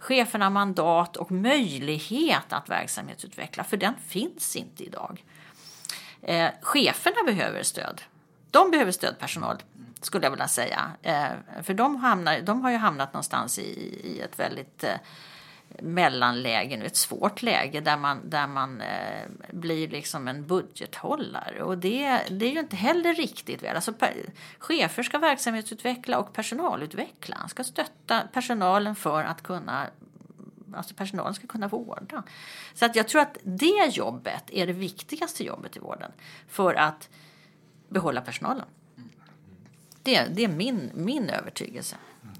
[0.02, 5.24] cheferna mandat och möjlighet att verksamhetsutveckla, för den finns inte idag.
[6.22, 8.02] Eh, cheferna behöver stöd.
[8.50, 9.62] De behöver stödpersonal,
[10.00, 10.90] skulle jag vilja säga.
[11.02, 13.62] Eh, för de, hamnar, de har ju hamnat någonstans i,
[14.04, 14.94] i ett väldigt eh,
[15.80, 21.62] mellanläge, ett svårt läge där man, där man eh, blir liksom en budgethållare.
[21.62, 23.76] Och det, det är ju inte heller riktigt väl.
[23.76, 24.14] Alltså, per,
[24.58, 27.48] chefer ska verksamhetsutveckla och personalutveckla.
[27.48, 29.86] Ska stötta personalen för att kunna
[30.74, 32.22] Alltså personalen ska kunna vårda.
[32.74, 36.12] Så att jag tror att det jobbet är det viktigaste jobbet i vården
[36.48, 37.08] för att
[37.88, 38.66] behålla personalen.
[40.02, 41.96] Det, det är min, min övertygelse.
[42.22, 42.34] Mm.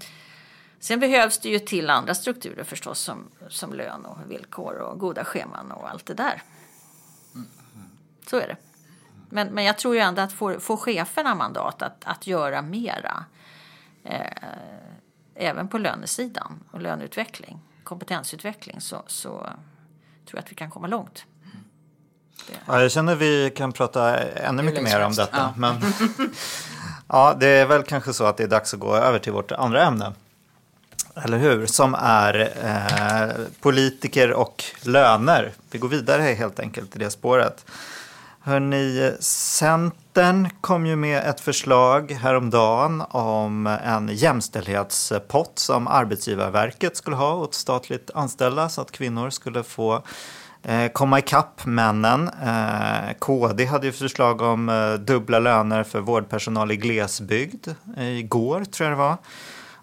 [0.83, 5.25] Sen behövs det ju till andra strukturer förstås som, som lön och villkor och goda
[5.25, 6.41] scheman och allt det där.
[8.27, 8.55] Så är det.
[9.29, 13.25] Men, men jag tror ju ändå att få, få cheferna mandat att, att göra mera.
[14.03, 14.47] Eh,
[15.35, 19.49] även på lönesidan och löneutveckling, kompetensutveckling så, så tror
[20.31, 21.25] jag att vi kan komma långt.
[22.65, 25.37] Ja, jag känner vi kan prata ännu mycket mer om detta.
[25.37, 25.57] helst.
[25.57, 25.75] Men
[27.07, 29.51] ja, det är väl kanske så att det är dags att gå över till vårt
[29.51, 30.13] andra ämne.
[31.15, 31.65] Eller hur?
[31.65, 35.51] Som är eh, politiker och löner.
[35.71, 37.65] Vi går vidare helt enkelt i det spåret.
[38.39, 47.33] Hörrni, Centern kom ju med ett förslag häromdagen om en jämställdhetspott som Arbetsgivarverket skulle ha
[47.35, 50.03] åt statligt anställda så att kvinnor skulle få
[50.63, 52.29] eh, komma ikapp männen.
[52.43, 58.65] Eh, KD hade ju förslag om eh, dubbla löner för vårdpersonal i glesbygd eh, igår,
[58.65, 59.17] tror jag det var.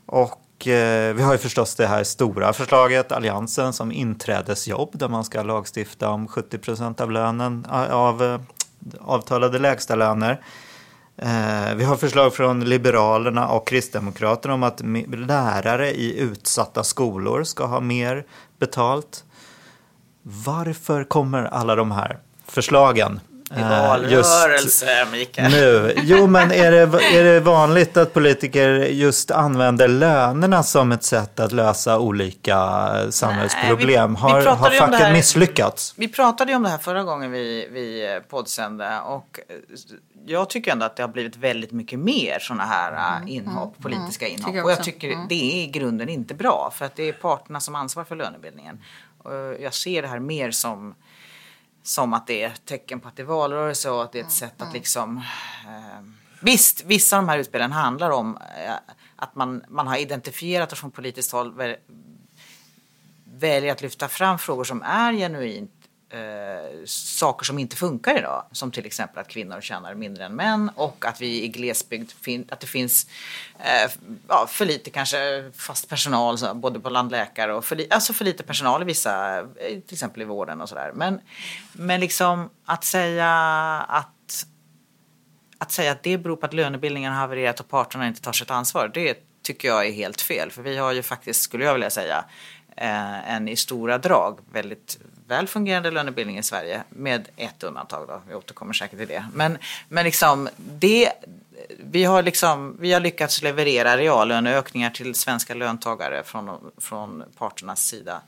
[0.06, 5.24] Och eh, vi har ju förstås det här stora förslaget, Alliansen, som inträdesjobb där man
[5.24, 8.40] ska lagstifta om 70 procent av lönen av eh,
[9.00, 10.40] avtalade lägstalöner.
[11.16, 17.66] Eh, vi har förslag från Liberalerna och Kristdemokraterna om att lärare i utsatta skolor ska
[17.66, 18.26] ha mer
[18.58, 19.24] betalt.
[20.22, 23.20] Varför kommer alla de här förslagen?
[23.56, 25.50] I eh, valrörelse, Mikael.
[25.50, 25.94] nu.
[26.02, 26.78] Jo, men är det,
[27.18, 32.56] är det vanligt att politiker just använder lönerna som ett sätt att lösa olika
[33.10, 34.12] samhällsproblem?
[34.12, 35.94] Nej, vi- vi har har facket misslyckats?
[35.96, 39.56] Vi pratade ju om det här förra gången vi, vi eh, poddsände och eh,
[40.26, 44.26] jag tycker ändå att det har blivit väldigt mycket mer sådana här eh, inhopp, politiska
[44.28, 44.46] inhopp.
[44.46, 47.12] Tycker jag och jag tycker det är i grunden inte bra för att det är
[47.12, 48.78] parterna som ansvarar för lönebildningen.
[49.60, 50.94] Jag ser det här mer som,
[51.82, 54.32] som att det är tecken på att det är valrörelse och att det är ett
[54.32, 55.16] sätt att liksom
[55.66, 56.02] eh,
[56.42, 58.74] Visst, vissa av de här utspelen handlar om eh,
[59.16, 61.76] att man, man har identifierat och från politiskt håll väl-
[63.24, 65.79] väljer att lyfta fram frågor som är genuint
[66.10, 68.44] eh, saker som inte funkar idag.
[68.52, 72.48] Som till exempel att kvinnor tjänar mindre än män och att vi i glesbygd, fin-
[72.50, 73.06] att det finns
[73.58, 73.90] eh,
[74.28, 78.24] ja, för lite kanske fast personal, så, både bland läkare och för, li- alltså för
[78.24, 79.44] lite personal i vissa, eh,
[79.86, 80.92] till exempel i vården och sådär.
[80.94, 81.20] Men,
[81.72, 83.28] men liksom att säga
[83.88, 84.46] att
[85.58, 88.50] att säga att det beror på att lönebildningen har havererat och parterna inte tar sitt
[88.50, 90.50] ansvar, det tycker jag är helt fel.
[90.50, 92.24] För vi har ju faktiskt, skulle jag vilja säga,
[92.76, 98.22] eh, en i stora drag väldigt väl fungerande lönebildning i Sverige med ett undantag då,
[98.28, 99.24] vi återkommer säkert till det.
[99.34, 101.12] Men, men liksom det,
[101.78, 108.22] vi har, liksom, vi har lyckats leverera reallöneökningar till svenska löntagare från, från parternas sida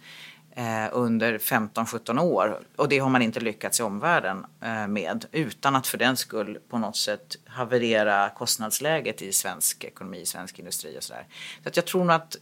[0.57, 2.61] eh, under 15-17 år.
[2.77, 6.59] Och det har man inte lyckats i omvärlden eh, med utan att för den skull
[6.69, 11.27] på något sätt haverera kostnadsläget i svensk ekonomi, svensk industri och sådär.
[11.63, 12.37] Så att jag tror nog att,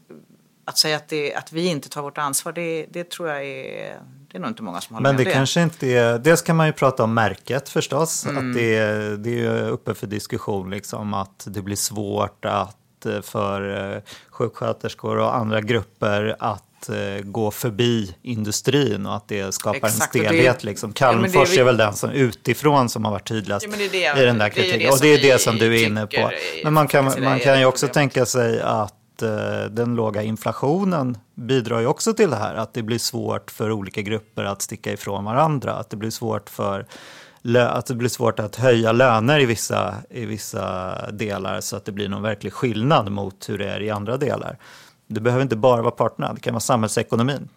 [0.70, 3.96] att säga att, det, att vi inte tar vårt ansvar, det, det tror jag är,
[4.30, 5.34] det är nog inte många som håller Men med det om det.
[5.34, 8.48] kanske inte är, dels kan man ju prata om märket förstås, Mm.
[8.50, 13.20] att det, är- det är uppe för diskussion liksom att det blir svårt att eh,
[13.22, 19.76] för eh, sjuksköterskor och andra grupper att eh, gå förbi industrin och att det skapar
[19.88, 20.64] Exakt, en stelhet.
[20.64, 20.92] Liksom.
[21.00, 23.70] Ja, men det är vi- är väl den som utifrån som har varit tydligast Ja,
[23.70, 24.88] men det det- i den där kritiken.
[24.90, 26.30] och som det är det som du är inne på.
[26.64, 31.80] Men man kan, man kan ju också tänka sig att eh, den låga inflationen bidrar
[31.80, 32.54] ju också till det här.
[32.54, 35.72] Att det blir svårt för olika grupper att sticka ifrån varandra.
[35.72, 36.86] Att det blir svårt för
[37.56, 41.92] att det blir svårt att höja löner i vissa, i vissa delar så att det
[41.92, 44.58] blir någon verklig skillnad mot hur det är i andra delar.
[45.06, 47.48] Det behöver inte bara vara parterna, det kan vara samhällsekonomin.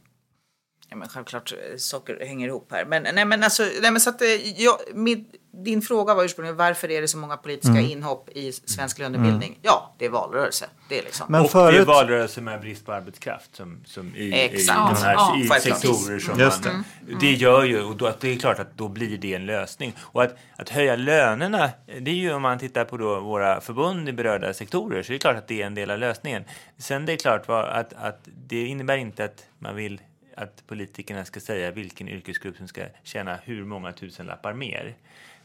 [0.94, 2.86] Ja, men självklart, eh, saker hänger ihop här.
[2.86, 5.26] Men, nej, men alltså, nej, men så att, eh, jag, min,
[5.64, 7.92] din fråga var ursprungligen varför är det så många politiska Mm.
[7.92, 9.60] inhopp i svensk lönebildning?
[9.62, 10.66] Ja, det är valrörelse.
[10.90, 11.26] Det är liksom.
[11.30, 14.92] Men och det är förut, valrörelse med brist på arbetskraft som, som i, Exakt.
[14.92, 16.84] i de här Ja, i sektorer som Just man...
[17.20, 19.96] Det gör ju, och då, att det är klart att då blir det en lösning.
[20.00, 21.70] Och att, att höja lönerna,
[22.02, 25.14] det är ju om man tittar på då våra förbund i berörda sektorer, så är
[25.14, 26.44] det klart att det är en del av lösningen.
[26.78, 30.02] Sen det är klart att, att det innebär inte att man vill
[30.38, 34.96] att politikerna ska säga vilken yrkesgrupp som ska tjäna hur många tusenlappar mer.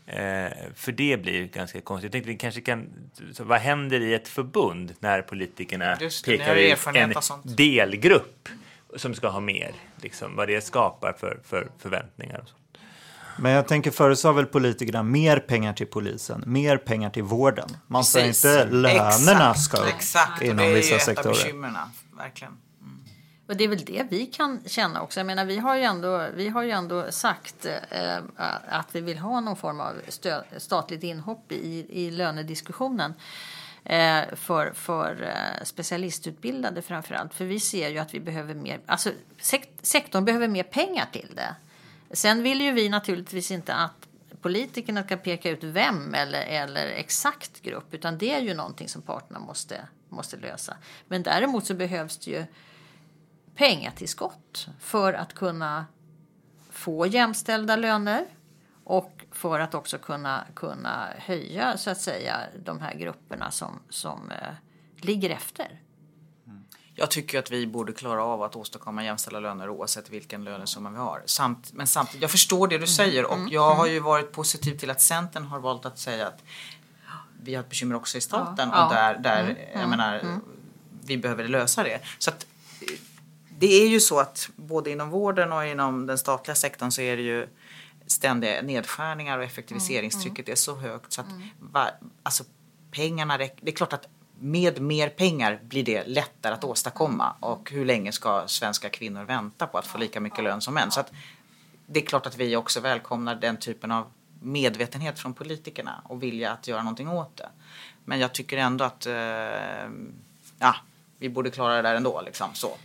[0.06, 2.04] Eh, för det blir ganska konstigt.
[2.04, 2.86] Jag tänkte vi kanske kan,
[3.32, 7.56] så vad händer i ett förbund när politikerna det, pekar ut en sånt.
[7.56, 8.48] delgrupp
[8.96, 9.72] som ska ha mer?
[10.02, 12.38] Liksom, vad det skapar för, för förväntningar.
[12.38, 12.54] Och så.
[13.38, 17.68] men jag tänker förut sa väl politikerna mer pengar till polisen, mer pengar till vården.
[17.86, 18.44] Man säger Precis.
[18.44, 21.34] inte lönerna Exakt, ska upp Exakt, och inom det är vissa ju ett av sektorer.
[21.34, 21.74] bekymren.
[22.16, 22.52] Verkligen.
[23.48, 25.20] Och det är väl det vi kan känna också.
[25.20, 28.16] Jag menar, vi har ju ändå, vi har ju ändå sagt eh,
[28.68, 33.14] att vi vill ha någon form av stö, statligt inhopp i, i lönediskussionen.
[33.84, 37.34] Eh, för för eh, specialistutbildade framför allt.
[37.34, 41.32] För vi ser ju att vi behöver mer, alltså sekt, sektorn behöver mer pengar till
[41.34, 41.54] det.
[42.10, 44.08] Sen vill ju vi naturligtvis inte att
[44.42, 49.02] politikerna ska peka ut vem eller, eller exakt grupp utan det är ju någonting som
[49.02, 50.76] parterna måste, måste lösa.
[51.06, 52.44] Men däremot så behövs det ju
[53.58, 55.86] pengatillskott för att kunna
[56.70, 58.26] få jämställda löner
[58.84, 64.30] och för att också kunna, kunna höja så att säga de här grupperna som, som
[64.30, 64.48] eh,
[64.96, 65.80] ligger efter.
[66.94, 70.96] Jag tycker att vi borde klara av att åstadkomma jämställda löner oavsett vilken lönesumma vi
[70.96, 71.22] har.
[71.26, 74.90] Samt, men samtidigt, jag förstår det du säger och jag har ju varit positiv till
[74.90, 76.42] att Centern har valt att säga att
[77.42, 78.84] vi har ett bekymmer också i staten Ja.
[78.86, 80.40] och där, där jag menar,
[81.04, 82.00] vi behöver lösa det.
[82.18, 82.46] Så att,
[82.80, 83.17] eh,
[83.58, 87.16] det är ju så att både inom vården och inom den statliga sektorn så är
[87.16, 87.48] det ju
[88.06, 91.26] ständiga nedskärningar och effektiviseringstrycket är så högt så att
[91.58, 91.90] va,
[92.22, 92.44] alltså,
[92.90, 93.64] pengarna räcker.
[93.64, 94.08] Det är klart att
[94.40, 99.66] med mer pengar blir det lättare att åstadkomma och hur länge ska svenska kvinnor vänta
[99.66, 100.90] på att få lika mycket lön som män?
[100.90, 101.12] Så att
[101.86, 104.06] det är klart att vi också välkomnar den typen av
[104.40, 107.48] medvetenhet från politikerna och vilja att göra någonting åt det.
[108.04, 109.14] Men jag tycker ändå att eh,
[110.58, 110.76] ja,
[111.18, 112.20] vi borde klara det där ändå.
[112.20, 112.76] Liksom, så.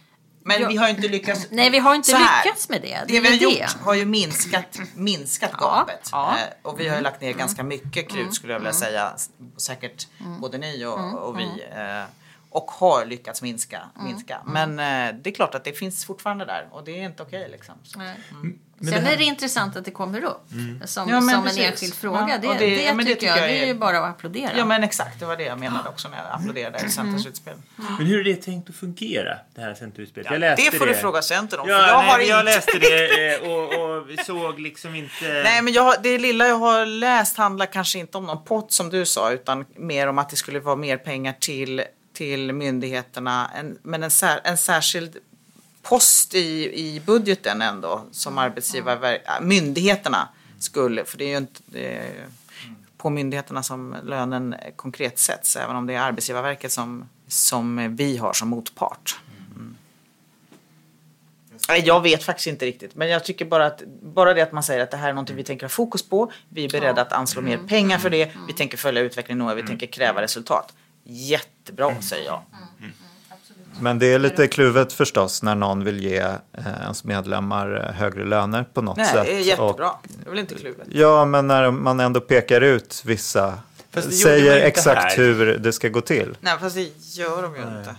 [0.45, 0.67] Men Ja.
[0.67, 1.47] vi har inte lyckats.
[1.51, 2.11] Nej, vi har inte
[2.43, 2.99] lyckats med det.
[3.07, 6.09] Det vi har ju gjort har ju minskat, minskat Ja, gapet.
[6.11, 6.31] ja.
[6.31, 6.43] Mm.
[6.43, 9.13] Eh, och vi har ju lagt ner ganska mycket krut skulle jag vilja säga.
[9.57, 10.39] Säkert Mm.
[10.41, 11.43] både ni och, och vi.
[11.43, 12.03] Eh,
[12.53, 13.81] och har lyckats minska.
[13.95, 14.07] Mm.
[14.07, 14.41] minska.
[14.45, 17.47] Men eh, det är klart att det finns fortfarande där och det är inte okej.
[17.51, 17.75] liksom.
[17.83, 17.99] Så.
[17.99, 18.15] Nej.
[18.77, 20.45] Men Sen är det intressant att det kommer upp
[20.85, 22.27] som, Ja, som en enskild fråga.
[22.29, 23.97] Ja, det, det, det- ja, men det tycker jag, jag det är är- ju bara
[23.99, 24.51] att applådera.
[24.57, 26.91] Ja men exakt, det var det jag menade också när jag applåderade Mm.
[26.91, 27.53] Centerns utspel.
[27.75, 30.31] Men hur är det tänkt att fungera, det här centerutspelet?
[30.31, 31.69] jag läste Det får du fråga Centern om.
[31.69, 32.43] Ja, för jag nej, har jag inte...
[32.55, 35.25] läste det eh, och, och såg liksom inte...
[35.43, 38.89] Nej men jag, det lilla jag har läst handlar kanske inte om någon pott som
[38.89, 43.51] du sa utan mer om att det skulle vara mer pengar till, till myndigheterna.
[43.55, 45.17] En, men en, sär, en särskild
[45.81, 51.61] post i, i budgeten ändå som arbetsgivare, äh, myndigheterna skulle, för det är ju inte
[51.65, 52.27] det är
[52.97, 58.33] på myndigheterna som lönen konkret sätts även om det är Arbetsgivarverket som, som vi har
[58.33, 59.19] som motpart.
[61.69, 64.63] Nej, Jag vet faktiskt inte riktigt, men jag tycker bara att bara det att man
[64.63, 66.31] säger att det här är någonting vi tänker ha fokus på.
[66.49, 68.31] Vi är beredda att anslå mer pengar för det.
[68.47, 69.55] Vi tänker följa utvecklingen noga.
[69.55, 70.73] Vi tänker kräva resultat.
[71.65, 72.41] Jättebra säger jag.
[73.79, 76.37] Men det är lite kluvet förstås när någon vill ge eh,
[76.81, 79.25] ens medlemmar eh, högre löner på något Nej, sätt.
[79.25, 79.91] det är Och, jättebra.
[80.03, 80.87] Det är väl inte kluvet.
[80.91, 83.59] ja, men när man ändå pekar ut vissa,
[83.91, 85.17] Fast säger exakt här.
[85.17, 86.37] hur det ska gå till.
[86.41, 86.81] Nej, fast det
[87.15, 87.95] gör de ju inte.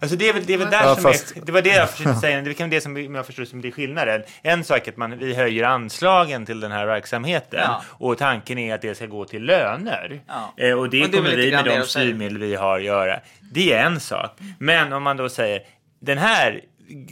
[0.00, 1.68] Alltså det är väl, det är väl där Ja, som fast- är, det var det
[1.68, 4.22] jag försökte säga, det är kan det som om jag förstår som blir skillnaden.
[4.42, 7.82] En sak är att man, vi höjer anslagen till den här verksamheten Ja.
[7.88, 10.20] och tanken är att det ska gå till löner.
[10.26, 10.54] Ja.
[10.56, 13.20] Eh, och det Och det kommer vi med de styrmedel vi har att göra.
[13.52, 14.38] Det är en sak.
[14.58, 15.60] Men om man då säger
[16.00, 16.60] den här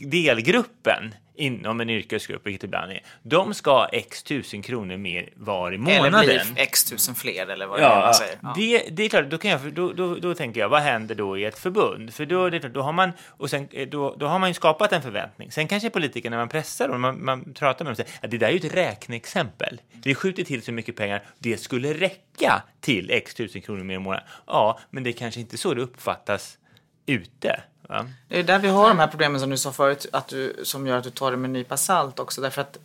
[0.01, 5.73] delgruppen inom en yrkesgrupp, vilket ibland är, de ska ha x tusen kronor mer var
[5.73, 6.21] i Eller månaden.
[6.27, 8.39] blir x tusen fler eller vad det är Ja, man säger.
[8.43, 8.55] Ja.
[8.57, 11.39] det, det är klart, då, kan jag, då, då, då tänker jag, vad händer då
[11.39, 12.15] i ett förbund?
[12.15, 14.51] För då, det är klart, då, har man, och sen, eh, då, då har man
[14.51, 15.53] ju skapat en förväntning.
[15.53, 18.39] Sen kanske politikerna, när man pressar dem, man, man pratar med dem, säger att det
[18.39, 19.81] där är ju ett räkneexempel.
[20.05, 23.99] Vi skjuter till så mycket pengar, det skulle räcka till x tusen kronor mer i
[23.99, 24.27] månaden.
[24.47, 26.59] Ja, men det är kanske inte så det uppfattas
[27.07, 27.61] ute.
[27.89, 28.07] Va?
[28.29, 30.87] Det är där vi har de här problemen som du sa förut, att du, som
[30.87, 32.41] gör att du tar det med en nypa salt också.
[32.41, 32.79] Därför att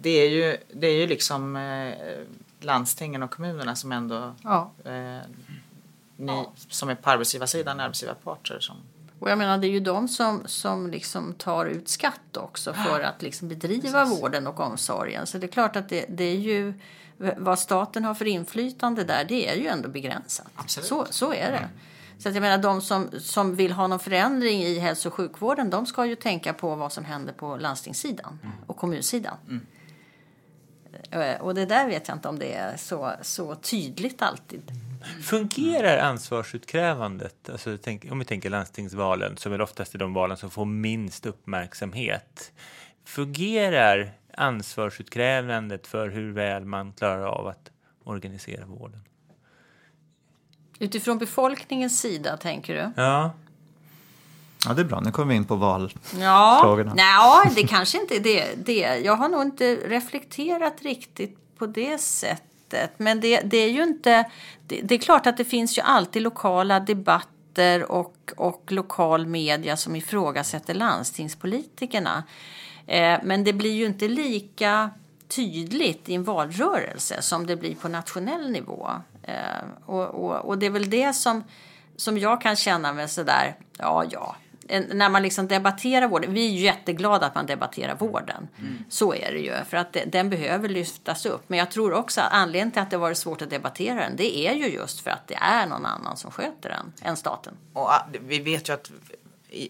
[0.00, 1.94] det är ju, det är ju liksom eh,
[2.60, 4.70] landstingen och kommunerna som ändå, Ja.
[4.84, 5.18] eh,
[6.16, 8.60] ni som är på arbetsgivarsidan, arbetsgivarparter.
[8.60, 8.76] Som,
[9.18, 13.00] Och jag menar det är ju de som, som liksom tar ut skatt också för
[13.00, 15.26] att liksom bedriva vården och omsorgen.
[15.26, 16.74] Så det är klart att det, det är ju
[17.36, 20.46] vad staten har för inflytande där det är ju ändå begränsat.
[20.54, 20.88] Absolut.
[20.88, 21.68] Så, så är det.
[22.18, 25.70] Så att jag menar de som, som vill ha någon förändring i hälso och sjukvården
[25.70, 29.36] de ska ju tänka på vad som händer på landstingssidan och kommunsidan.
[29.48, 29.66] Mm.
[31.40, 34.62] Och det där vet jag inte om det är så, så tydligt alltid.
[35.22, 40.50] Fungerar ansvarsutkrävandet, alltså, tänk, om vi tänker landstingsvalen, som är oftast är de valen som
[40.50, 42.52] får minst uppmärksamhet.
[43.04, 47.70] Fungerar ansvarsutkrävandet för hur väl man klarar av att
[48.04, 49.00] organisera vården?
[50.78, 53.02] Utifrån befolkningens sida tänker du?
[53.02, 53.32] Ja,
[54.66, 55.00] Ja, det är bra.
[55.00, 55.92] Nu kommer vi in på val.
[56.20, 58.98] Ja, nej, det kanske inte är det, det.
[59.04, 62.90] Jag har nog inte reflekterat riktigt på det sättet.
[62.96, 64.30] Men det, det är ju inte...
[64.66, 69.76] Det, det är klart att det finns ju alltid lokala debatter och, och lokal media
[69.76, 72.24] som ifrågasätter landstingspolitikerna.
[72.86, 74.90] Eh, men det blir ju inte lika
[75.28, 78.90] tydligt i en valrörelse som det blir på nationell nivå.
[79.28, 81.44] Eh, och, och, och det är väl det som,
[81.96, 84.36] som jag kan känna mig sådär, ja, ja,
[84.92, 86.34] När man liksom debatterar vården.
[86.34, 88.48] Vi är ju jätteglada att man debatterar vården.
[88.88, 89.54] Så är det ju.
[89.68, 91.48] För att den behöver lyftas upp.
[91.48, 94.16] Men jag tror också att anledningen till att det varit svårt att debattera den.
[94.16, 97.54] Det är ju just för att det är någon annan som sköter den än staten.
[97.72, 98.90] Och ah, vi vet ju att
[99.50, 99.68] i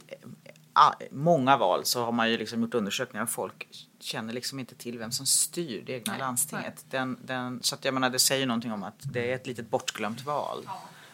[0.73, 3.69] ah, många val så har man ju liksom gjort undersökningar och folk
[4.01, 6.85] känner liksom inte till vem som styr det egna landstinget.
[6.91, 9.71] Den, den, så att jag menar, det säger någonting om att det är ett litet
[9.71, 10.69] bortglömt val.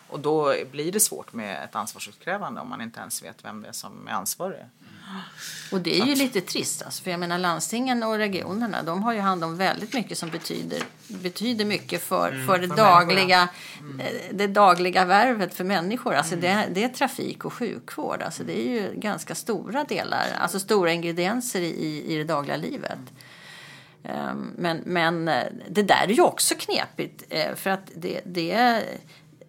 [0.09, 3.69] Och då blir det svårt med ett ansvarsutkrävande om man inte ens vet vem det
[3.69, 4.65] är som är ansvarig.
[5.73, 6.83] Och det är ju lite trist.
[6.83, 10.31] Alltså, för jag menar landstingen och regionerna de har ju hand om väldigt mycket som
[10.31, 13.49] betyder, betyder mycket för, för det dagliga
[13.99, 16.15] eh, det dagliga värvet för människor.
[16.15, 18.23] Alltså det, det är trafik och sjukvård.
[18.23, 22.99] Alltså det är ju ganska stora delar, alltså stora ingredienser i, i det dagliga livet.
[24.05, 28.83] Ehm, Men, men eh, det där är ju också knepigt eh, för att det, det,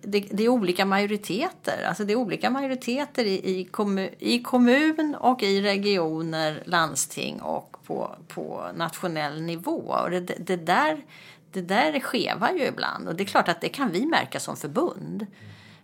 [0.08, 1.84] det, det är olika majoriteter.
[1.88, 7.78] Alltså det är olika majoriteter i, i, kommun, i kommun och i regioner, landsting och
[7.86, 9.96] på, på nationell nivå.
[10.04, 11.06] Och det, det, där,
[11.52, 14.58] det där skevar ju ibland och det är klart att det kan vi märka som
[14.58, 15.26] förbund.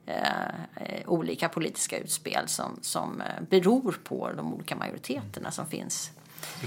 [0.05, 6.11] Eh, eh, olika politiska utspel som, som eh, beror på de olika majoriteterna som finns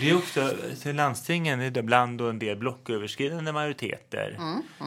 [0.01, 0.51] det är också
[0.83, 4.39] till landstingen ibland då en del blocköverskridande majoriteter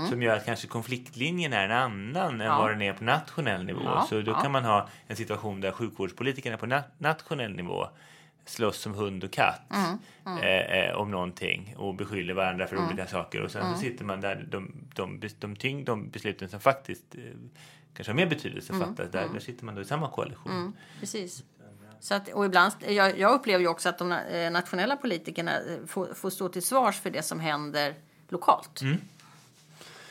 [0.09, 2.57] som gör att kanske konfliktlinjen är en annan än Mm, Ja.
[2.57, 3.81] vad den är på nationell nivå.
[3.83, 4.41] Ja, Så då ja.
[4.41, 7.87] kan man ha en situation där sjukvårdspolitikerna på na- nationell nivå
[8.45, 9.97] slåss som hund och katt Mm,
[10.43, 13.41] Eh, eh, om någonting och beskyller varandra för olika saker.
[13.41, 13.73] Och sen Mm.
[13.75, 17.21] så sitter man där de, de, de, de, tyng, de besluten som faktiskt eh,
[17.93, 19.11] kanske har mer betydelse Mm, fattas.
[19.11, 20.73] Där, där sitter man då i samma koalition.
[20.99, 21.43] Precis.
[22.07, 25.85] Så att, och ibland, jag, jag upplever ju också att de eh, nationella politikerna eh,
[25.87, 27.93] får, får stå till svars för det som händer
[28.29, 28.81] lokalt.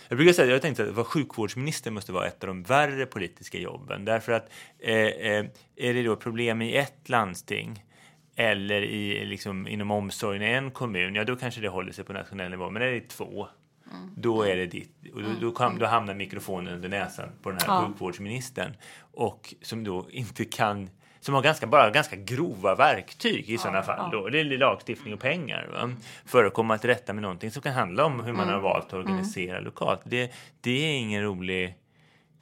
[0.09, 3.59] Jag brukar säga jag tänkte att vara sjukvårdsminister måste vara ett av de värre politiska
[3.59, 4.05] jobben.
[4.05, 7.85] Därför att eh, eh, är det då problem i ett landsting
[8.35, 12.13] eller i, liksom, inom omsorgen i en kommun, ja då kanske det håller sig på
[12.13, 12.71] nationell nivå.
[12.71, 13.49] Men är det två,
[14.17, 14.93] då är det ditt.
[15.15, 17.87] Och då, då, kan, då hamnar mikrofonen under näsan på den här Ja.
[17.87, 18.77] sjukvårdsministern.
[18.99, 20.91] Och som då inte kan
[21.27, 24.11] som har ganska, bara ganska grova verktyg i sådana fall.
[24.11, 24.29] Då.
[24.29, 25.69] Det är lagstiftning och pengar.
[25.73, 25.91] Va?
[26.27, 28.87] För att komma till rätta med någonting som kan handla om hur man har valt
[28.87, 30.01] att organisera lokalt.
[30.05, 31.65] Det, det är ingen rolig...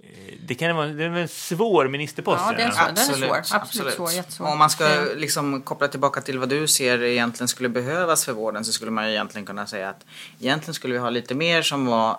[0.00, 2.40] eh, Det kan vara det är en svår ministerpost.
[2.46, 3.56] Ja, det är svår- den är svår.
[3.60, 4.46] Absolut svår, jättesvår.
[4.46, 5.04] Om man ska Ja.
[5.16, 9.04] liksom koppla tillbaka till vad du ser egentligen skulle behövas för vården så skulle man
[9.06, 10.04] ju egentligen kunna säga att
[10.40, 12.16] egentligen skulle vi ha lite mer som var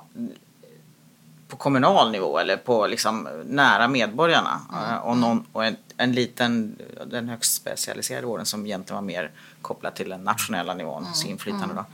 [1.56, 6.76] på kommunal nivå eller på liksom nära medborgarna Eh, och, någon, och en, en liten,
[7.06, 9.32] den högst specialiserade vården som egentligen var mer
[9.62, 11.32] kopplad till den nationella nivån, mm.
[11.32, 11.86] inflytande då.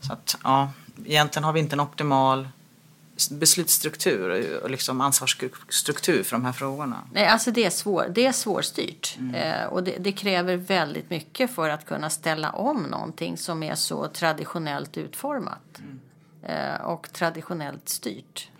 [0.00, 0.70] Så att ja,
[1.04, 2.48] egentligen har vi inte en optimal
[3.30, 7.02] beslutsstruktur och liksom ansvarsstruktur för de här frågorna.
[7.12, 9.18] Nej, alltså det är, svår, det är svårstyrt.
[9.34, 13.74] Eh, och det, det kräver väldigt mycket för att kunna ställa om någonting som är
[13.74, 15.80] så traditionellt utformat.
[16.42, 18.50] Eh, och traditionellt styrt.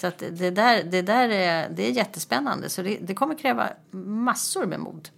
[0.00, 2.68] Så att det där, det där är, det är jättespännande.
[2.68, 5.08] Så det, det kommer kräva massor med mod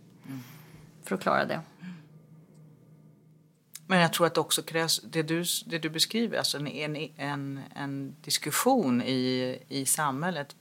[1.04, 1.60] för att klara det.
[3.86, 6.96] Men jag tror att det också krävs, det du, det du beskriver, alltså en, en,
[7.16, 10.56] en, en diskussion i, i samhället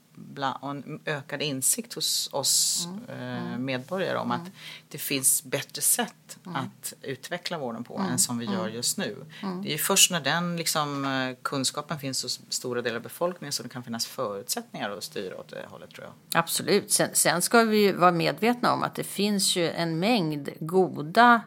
[0.59, 4.51] och en ökad insikt hos oss eh, medborgare om att
[4.89, 9.25] det finns bättre sätt att utveckla vården på än som vi gör just nu.
[9.63, 13.63] Det är först när den liksom, eh, kunskapen finns hos stora delar av befolkningen som
[13.63, 16.39] det kan finnas förutsättningar att styra åt det hållet tror jag.
[16.39, 16.91] Absolut.
[16.91, 21.41] Sen, sen ska vi ju vara medvetna om att det finns ju en mängd goda,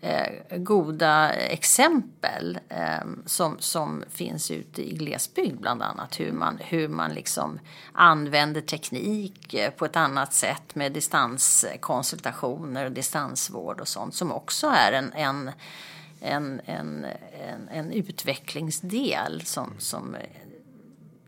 [0.00, 6.20] eh, goda exempel eh, som, som finns ute i glesbygd bland annat.
[6.20, 7.58] Hur man, hur man liksom
[7.92, 14.66] använder teknik eh, på ett annat sätt med distanskonsultationer och distansvård och sånt som också
[14.66, 15.50] är en, en,
[16.20, 17.06] en, en,
[17.48, 20.16] en, en utvecklingsdel som, som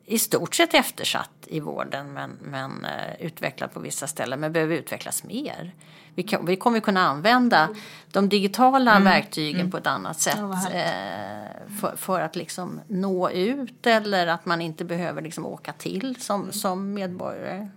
[0.07, 4.77] i stort sett eftersatt i vården men, men eh, utvecklad på vissa ställen men behöver
[4.77, 5.75] utvecklas mer.
[6.15, 7.69] Vi, kan, vi kommer kunna använda
[8.11, 14.27] de digitala verktygen på ett annat sätt eh, för, för att liksom nå ut eller
[14.27, 17.69] att man inte behöver liksom åka till som, som medborgare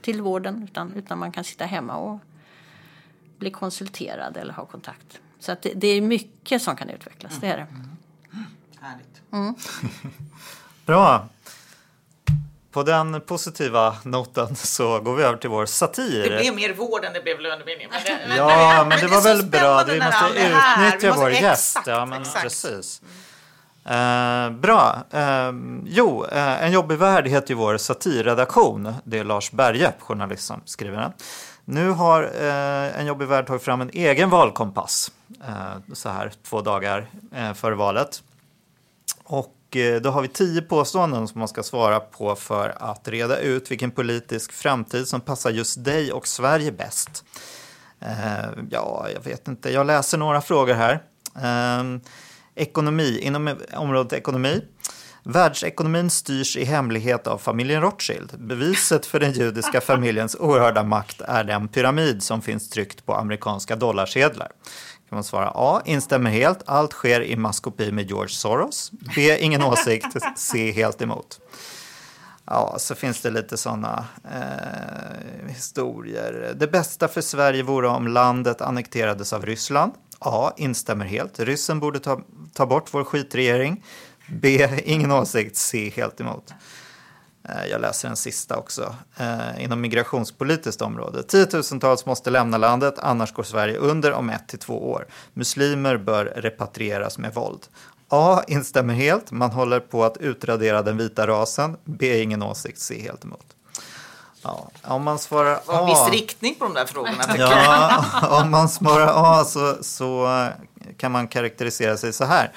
[0.00, 2.18] till vården utan, utan man kan sitta hemma och
[3.38, 5.20] bli konsulterad eller ha kontakt.
[5.38, 7.66] Så att det, det är mycket som kan utvecklas, det är det.
[8.80, 9.22] Härligt.
[10.86, 11.28] Bra.
[12.72, 16.22] På den positiva noten så går vi över till vår satir.
[16.22, 17.88] Det blev mer vård än det blev lönebildning.
[17.90, 19.84] Men det, men- Ja, men det var så väl bra.
[19.84, 21.78] Vi måste det utnyttja måste- vår exakt, gäst.
[21.86, 22.42] Ja, men exakt.
[22.42, 23.02] precis.
[23.84, 25.04] Eh, bra.
[25.10, 25.52] Eh,
[25.86, 28.94] jo, eh, En jobbig värld heter ju vår satirredaktion.
[29.04, 31.12] Det är Lars Berge, journalist, som skriver den.
[31.64, 35.10] Nu har eh, En jobbig värld tagit fram en egen valkompass
[35.48, 37.06] eh, så här två dagar
[37.36, 38.22] eh, före valet.
[39.24, 43.38] Och Eh, då har vi tio påståenden som man ska svara på för att reda
[43.38, 47.24] ut vilken politisk framtid som passar just dig och Sverige bäst.
[48.00, 49.70] Eh, ja, jag vet inte.
[49.70, 51.02] Jag läser några frågor här.
[51.36, 52.00] Eh,
[52.54, 54.62] ekonomi, inom området ekonomi.
[55.24, 58.32] Världsekonomin styrs i hemlighet av familjen Rothschild.
[58.38, 63.76] Beviset för den judiska familjens oerhörda makt är den pyramid som finns tryckt på amerikanska
[63.76, 64.48] dollarsedlar.
[65.12, 65.82] Kan man svara A.
[65.84, 66.58] Instämmer helt.
[66.66, 68.90] Allt sker i maskopi med George Soros.
[69.14, 69.38] B.
[69.38, 70.06] Ingen åsikt.
[70.36, 70.70] C.
[70.70, 71.40] Helt emot.
[72.44, 76.54] Ja, så finns det lite sådana eh, historier.
[76.56, 79.92] Det bästa för Sverige vore om landet annekterades av Ryssland.
[80.18, 80.52] A.
[80.56, 81.40] Instämmer helt.
[81.40, 82.20] Ryssen borde ta,
[82.54, 83.84] ta bort vår skitregering.
[84.26, 84.68] B.
[84.84, 85.56] Ingen åsikt.
[85.56, 85.92] C.
[85.96, 86.54] Helt emot.
[87.48, 88.94] Eh, Jag läser en sista också.
[89.16, 91.22] Eh, inom migrationspolitiskt område.
[91.22, 95.06] Tiotusentals måste lämna landet, annars går Sverige under om ett till två år.
[95.34, 97.60] Muslimer bör repatrieras med våld.
[98.08, 98.42] A.
[98.48, 99.30] Instämmer helt.
[99.30, 101.76] Man håller på att utradera den vita rasen.
[101.84, 102.22] B.
[102.22, 102.80] Ingen åsikt.
[102.80, 103.00] C.
[103.02, 103.46] Helt emot.
[104.42, 105.86] Ja, om man svarar var en A.
[105.86, 107.24] viss riktning på de där frågorna.
[107.38, 108.04] Ja,
[108.42, 110.28] om man svarar A så, så
[110.96, 112.52] kan man karaktärisera sig så här.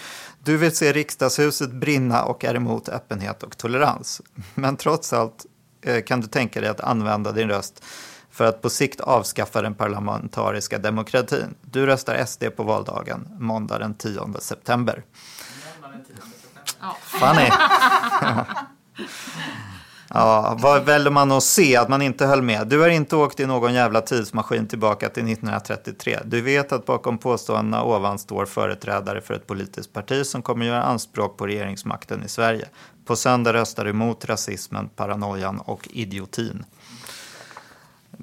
[0.45, 4.21] Du vill se riksdagshuset brinna och är emot öppenhet och tolerans.
[4.55, 5.45] Men trots allt
[5.81, 7.83] eh, kan du tänka dig att använda din röst
[8.31, 11.55] för att på sikt avskaffa den parlamentariska demokratin.
[11.61, 15.03] Du röstar SD på valdagen, måndag den 10 september.
[17.01, 17.49] Funny.
[20.09, 22.67] Ja, vad väljer man att se att man inte höll med?
[22.67, 26.19] Du har inte åkt i någon jävla tidsmaskin tillbaka till 1933.
[26.25, 30.83] Du vet att bakom påståendena ovan står företrädare för ett politiskt parti som kommer göra
[30.83, 32.65] anspråk på regeringsmakten i Sverige.
[33.05, 36.65] På söndag röstar du mot rasismen, paranoian och idiotin.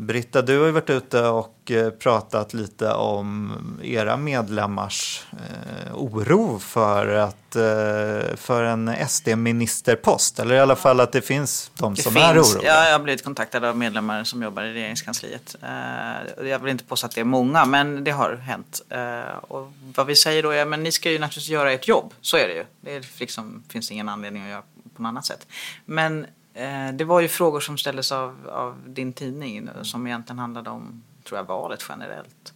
[0.07, 6.59] Britta, du har ju varit ute och eh, pratat lite om era medlemmars eh, oro
[6.59, 10.39] för, att, eh, för en SD-ministerpost.
[10.39, 12.75] Eller i alla fall att det finns de Det som är finns, oroliga.
[12.75, 15.57] ja, jag har blivit kontaktad av medlemmar som jobbar i regeringskansliet.
[15.63, 18.83] Eh, jag vill inte påstå att det är många, men det har hänt.
[18.89, 22.15] Eh, och vad vi säger då är, men ni ska ju naturligtvis göra ert jobb.
[22.21, 22.65] Så är det ju.
[22.81, 24.63] Det är liksom, finns ingen anledning att göra
[24.97, 25.47] på något annat sätt.
[25.85, 30.39] Men Eh, det var ju frågor som ställdes av, av din tidning eh, som egentligen
[30.39, 32.53] handlade om, tror jag, valet generellt.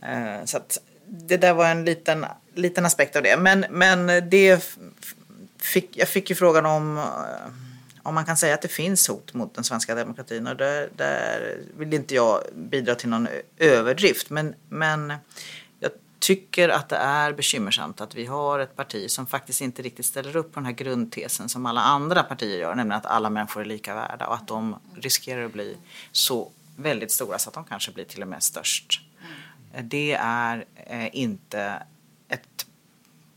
[0.00, 0.46] Mm.
[0.46, 3.36] så att det där var en liten, liten aspekt av det.
[3.36, 4.76] Men, men det
[5.58, 7.00] fick, jag fick ju frågan om
[8.02, 11.58] om man kan säga att det finns hot mot den svenska demokratin och där, där
[11.78, 15.12] vill inte jag bidra till någon överdrift men, men
[16.22, 20.36] tycker att det är bekymmersamt att vi har ett parti som faktiskt inte riktigt ställer
[20.36, 23.64] upp på den här grundtesen som alla andra partier gör, nämligen att alla människor är
[23.64, 25.76] lika värda och att de riskerar att bli
[26.12, 29.00] så väldigt stora så att de kanske blir till och med störst.
[29.82, 31.82] Det är eh, inte
[32.28, 32.66] ett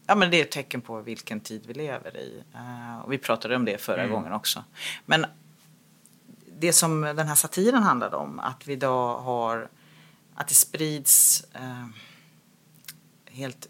[0.07, 2.43] Ja, men det är ett tecken på vilken tid vi lever i.
[2.53, 4.63] Eh, och vi pratade om det förra gången också.
[5.05, 5.25] Men
[6.59, 9.69] det som den här satiren handlade om, att vi idag har,
[10.35, 11.85] att det sprids eh,
[13.35, 13.67] helt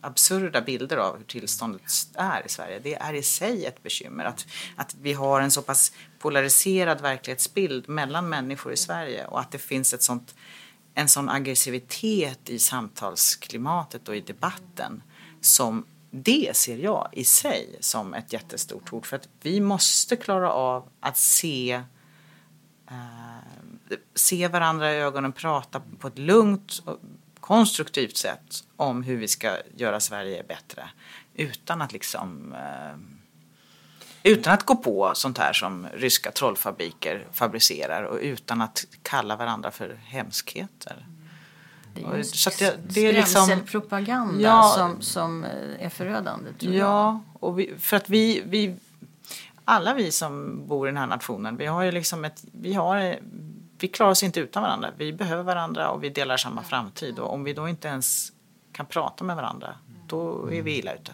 [0.00, 1.82] absurda bilder av hur tillståndet
[2.14, 2.78] är i Sverige.
[2.78, 4.24] Det är i sig ett bekymmer.
[4.24, 4.46] Att,
[4.76, 9.58] att vi har en så pass polariserad verklighetsbild mellan människor i Sverige och att det
[9.58, 10.34] finns ett sånt,
[10.94, 15.02] en sån aggressivitet i samtalsklimatet och i debatten
[15.40, 19.06] som det ser jag i sig som ett jättestort hot.
[19.06, 21.82] För att vi måste klara av att se
[22.90, 23.32] eh,
[24.14, 26.98] se varandra i ögonen, prata på ett lugnt och
[27.42, 30.88] konstruktivt sätt om hur vi ska göra Sverige bättre.
[31.34, 32.96] Utan att liksom eh,
[34.22, 39.70] utan att gå på sånt här som ryska trollfabriker fabricerar och utan att kalla varandra
[39.70, 41.06] för hemskheter.
[41.94, 44.74] Det är Och så det- det är liksom- skrämselpropaganda Ja.
[44.76, 46.88] som, som eh, är förödande, tror jag.
[46.88, 48.76] Ja, och vi, för att vi, vi,
[49.64, 53.18] alla vi som bor i den här nationen, vi har ju liksom ett, vi har,
[53.82, 54.90] vi klarar oss inte utan varandra.
[54.96, 57.18] Vi behöver varandra och vi delar samma framtid.
[57.18, 58.32] Och om vi då inte ens
[58.72, 59.74] kan prata med varandra,
[60.06, 61.12] då är vi illa ute.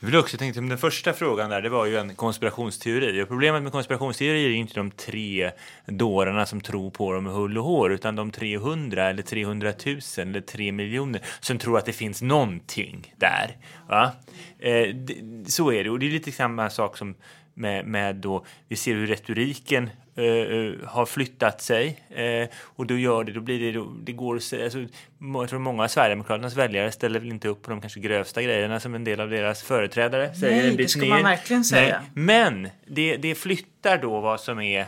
[0.00, 3.22] Jag vill också tänka den första frågan där, det var ju en konspirationsteori.
[3.22, 5.50] Och problemet med konspirationsteorier är ju inte de tre
[5.86, 9.98] dårarna som tror på dem med hull och hår, utan de 300 eller 300 000
[10.18, 13.56] eller 3 miljoner som tror att det finns någonting där.
[13.88, 14.12] Va?
[14.58, 17.14] Eh, det, så är det, och det är lite samma sak som
[17.56, 22.98] med, med då, vi ser hur retoriken eh, eh, har flyttat sig eh, och då
[22.98, 26.92] gör det, då blir det, då, det går alltså, jag tror många av Sverigedemokraternas väljare
[26.92, 30.34] ställer väl inte upp på de kanske grövsta grejerna som en del av deras företrädare
[30.34, 31.08] säger Nej, det ska ner.
[31.08, 32.02] man verkligen säga.
[32.14, 34.86] Nej, men det, det flyttar då vad som är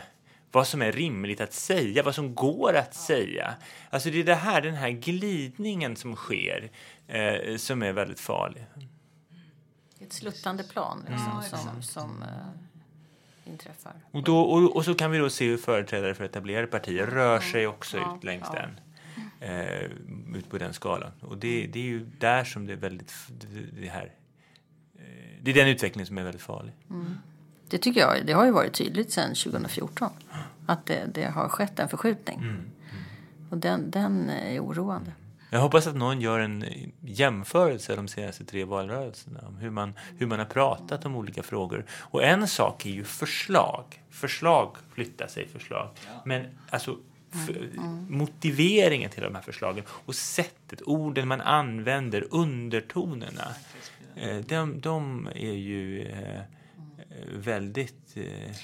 [0.51, 3.53] vad som är rimligt att säga, vad som går att säga.
[3.89, 6.69] Alltså det är det här, den här glidningen som sker
[7.07, 8.65] eh, som är väldigt farlig.
[10.09, 13.93] Ett sluttande plan liksom, som, som eh, inträffar.
[14.11, 17.39] Och, då, och, och så kan vi då se hur företrädare för etablerade partier rör
[17.39, 18.61] sig också Ja, ut längs ja.
[18.61, 18.79] den.
[19.39, 21.11] Eh, ut på den skalan.
[21.21, 23.13] Och det, det är ju där som det är väldigt...
[23.27, 24.13] Det, det här,
[24.95, 25.03] eh,
[25.41, 26.73] det är den utvecklingen som är väldigt farlig.
[27.69, 30.09] Det tycker jag, det har ju varit tydligt sedan 2014.
[30.65, 32.63] Att det, det har skett en förskjutning.
[33.49, 35.11] Och den, den är oroande.
[35.49, 36.65] Jag hoppas att någon gör en
[37.01, 41.85] jämförelse de senaste tre valrörelserna om hur man, hur man har pratat om olika frågor.
[41.91, 43.83] Och en sak är ju förslag.
[44.09, 45.89] Förslag flyttar sig förslag.
[46.25, 46.97] Men alltså
[47.33, 47.55] f-
[48.09, 53.47] motiveringen till de här förslagen och sättet, orden man använder, undertonerna.
[54.15, 56.39] Eh, de, de är ju eh,
[57.33, 58.55] väldigt eh,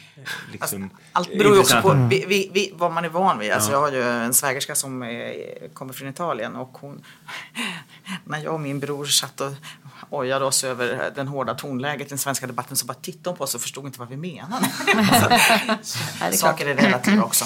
[0.52, 3.52] liksom, Allt beror ju också på vi, vi, vi, vad man är van vid.
[3.52, 5.32] Alltså jag har ju en svägerska som eh,
[5.74, 7.04] kommer från Italien och hon,
[8.24, 9.52] när jag och min bror satt och
[10.10, 13.44] ojade oss över den hårda tonläget i den svenska debatten så bara tittade hon på
[13.44, 14.66] oss och förstod inte vad vi menade.
[16.22, 17.46] är Saker är relativa också.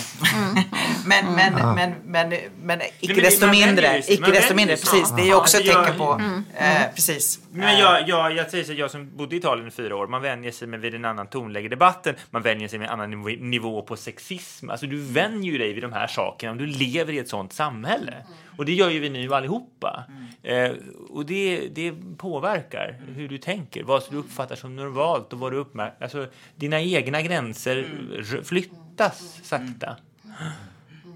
[1.06, 4.92] men, men, men, men, men icke men desto man väljer mindre, icke desto mindre, så.
[4.92, 5.16] precis.
[5.16, 6.22] Det är ju också ett Ja, tecken på,
[6.58, 7.40] jag- eh, precis.
[7.52, 10.22] Men jag, jag, jag säger så, jag som bodde i Italien i fyra år, man
[10.22, 13.10] vänjer sig med vid en annan tonläge i debatten, man vänjer sig med en annan
[13.10, 14.70] nivå, nivå på sexism.
[14.70, 17.54] Alltså du vänjer ju dig vid de här sakerna om du lever i ett sånt
[17.54, 18.14] samhälle.
[18.60, 20.04] Och det gör ju vi nu allihopa.
[20.44, 20.72] Eh,
[21.10, 25.58] och det, det påverkar hur du tänker, vad du uppfattar som normalt och vad du
[25.58, 26.04] uppmärksammar.
[26.04, 27.78] Alltså dina egna gränser
[28.18, 29.96] r- flyttas sakta.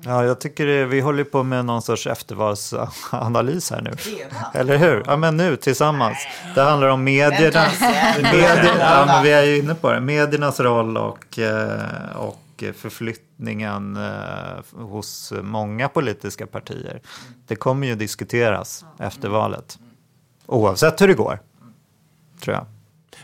[0.05, 3.91] Ja, jag tycker vi håller på med någon sorts eftervalsanalys här nu.
[4.53, 5.03] Eller hur?
[5.07, 6.17] Ja, men nu tillsammans.
[6.55, 7.65] Det handlar om medierna.
[8.21, 9.99] Medier, ja, men vi är ju inne på det.
[9.99, 12.15] Mediernas roll och, eh,
[12.53, 17.01] och förflyttningen eh, hos många politiska partier.
[17.47, 19.79] Det kommer ju diskuteras efter valet.
[20.45, 21.39] Oavsett hur det går,
[22.41, 22.65] tror jag.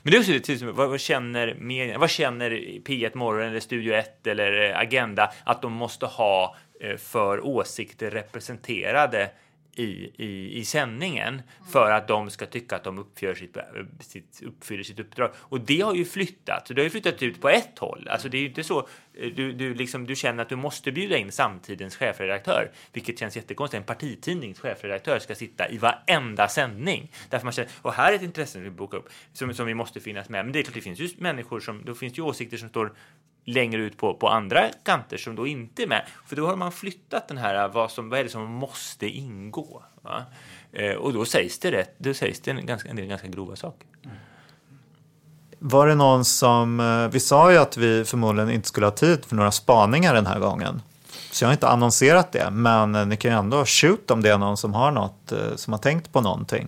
[0.02, 2.52] Men det är också det, till, vad, vad känner medierna, vad känner
[2.86, 8.12] P1 Morgon eller Studio 1 eller eh, Agenda att de måste ha eh, för åsikter
[8.12, 9.30] representerade
[9.80, 13.58] i, i, i sändningen för att de ska tycka att de uppfyller sitt,
[14.00, 15.32] sitt, uppfyller sitt uppdrag.
[15.36, 16.66] Och det har ju flyttat.
[16.66, 18.08] Det har ju flyttat ut på ett håll.
[18.12, 20.92] Alltså det är ju inte så eh, du, du, liksom, du känner att du måste
[20.92, 23.80] bjuda in samtidens chefredaktör, vilket känns jättekonstigt.
[23.80, 27.12] En partitidnings chefredaktör ska sitta i varenda sändning.
[27.30, 29.74] Därför man känner, och här är ett intresse som vi bokar upp, som, som vi
[29.74, 30.46] måste finnas med.
[30.46, 32.94] Men det är klart, det finns ju människor som, då finns ju åsikter som står
[33.54, 36.06] längre ut på, på andra kanter som då inte är med.
[36.28, 39.08] För då har man flyttat den här, eh, vad, som, vad är det som måste
[39.08, 39.84] ingå?
[40.02, 40.24] Va?
[40.72, 43.56] Eh, och då sägs det rätt, då sägs det en, ganska, en del ganska grova
[43.56, 43.88] saker.
[45.60, 49.26] Var det någon som, eh, vi sa ju att vi förmodligen inte skulle ha tid
[49.26, 50.82] för några spaningar den här gången.
[51.32, 54.30] Så jag har inte annonserat det, men eh, ni kan ju ändå shoot om det
[54.30, 56.68] är någon som har något, som har tänkt på någonting.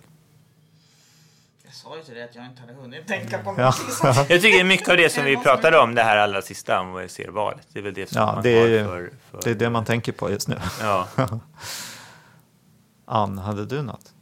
[1.91, 3.73] Jag sa ju till dig att jag inte hade hunnit tänka på Ja,
[4.29, 6.79] Jag tycker det är mycket av det som vi pratade om, det här allra sista
[6.79, 7.67] om vad jag ser valet.
[7.73, 9.11] Det är väl det som ja man det, är, för...
[9.31, 10.57] för det är det man tänker på just nu.
[10.81, 11.07] Ja.
[13.05, 14.13] Ann, hade du något?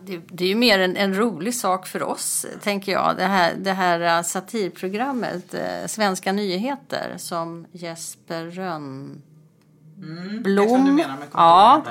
[0.00, 3.16] Det, det är ju mer en, en rolig sak för oss, tänker jag.
[3.16, 9.22] Det här, det här eh, satirprogrammet, eh, Svenska nyheter, som Jesper Rönnblom
[11.32, 11.82] ja,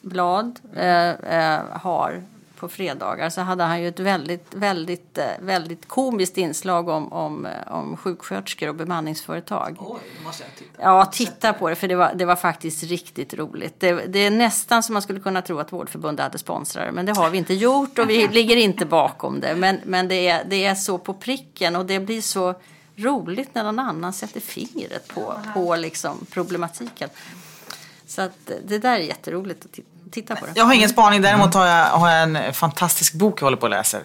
[0.00, 2.22] blad eh, eh, har
[2.56, 7.46] på fredagar så hade han ju ett väldigt, väldigt, eh, väldigt komiskt inslag om, om,
[7.46, 9.76] eh, om sjuksköterskor och bemanningsföretag.
[9.80, 10.82] Oj, måste jag titta.
[10.82, 13.80] Ja, titta på det för det var, det var faktiskt riktigt roligt.
[13.80, 17.12] Det, det är nästan som man skulle kunna tro att Vårdförbundet hade sponsrar men det
[17.12, 19.56] har vi inte gjort och vi ligger inte bakom det.
[19.56, 22.54] Men, men det, är, det är så på pricken och det blir så
[22.96, 27.10] roligt när någon annan sätter fingret på, på liksom problematiken.
[28.06, 30.52] Så att det där är jätteroligt att ti- titta på det.
[30.54, 33.62] Jag har ingen spaning, däremot har jag, har jag en fantastisk bok jag håller på
[33.62, 34.02] och läser.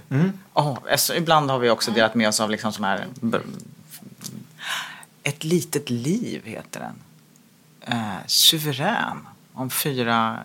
[0.54, 3.08] Oh, alltså, ibland har vi också delat med oss av liksom sån här...
[5.24, 6.96] Ett litet liv heter den.
[7.82, 9.28] Eh, suverän.
[9.54, 10.40] Om fyra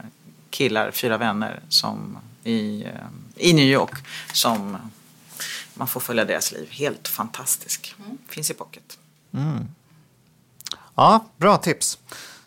[0.51, 2.91] killar, fyra vänner som i, eh,
[3.37, 4.77] i New York som
[5.75, 6.69] man får följa deras liv.
[6.71, 7.95] Helt fantastisk.
[8.29, 8.99] Finns i pocket.
[10.95, 11.99] Ja, bra tips.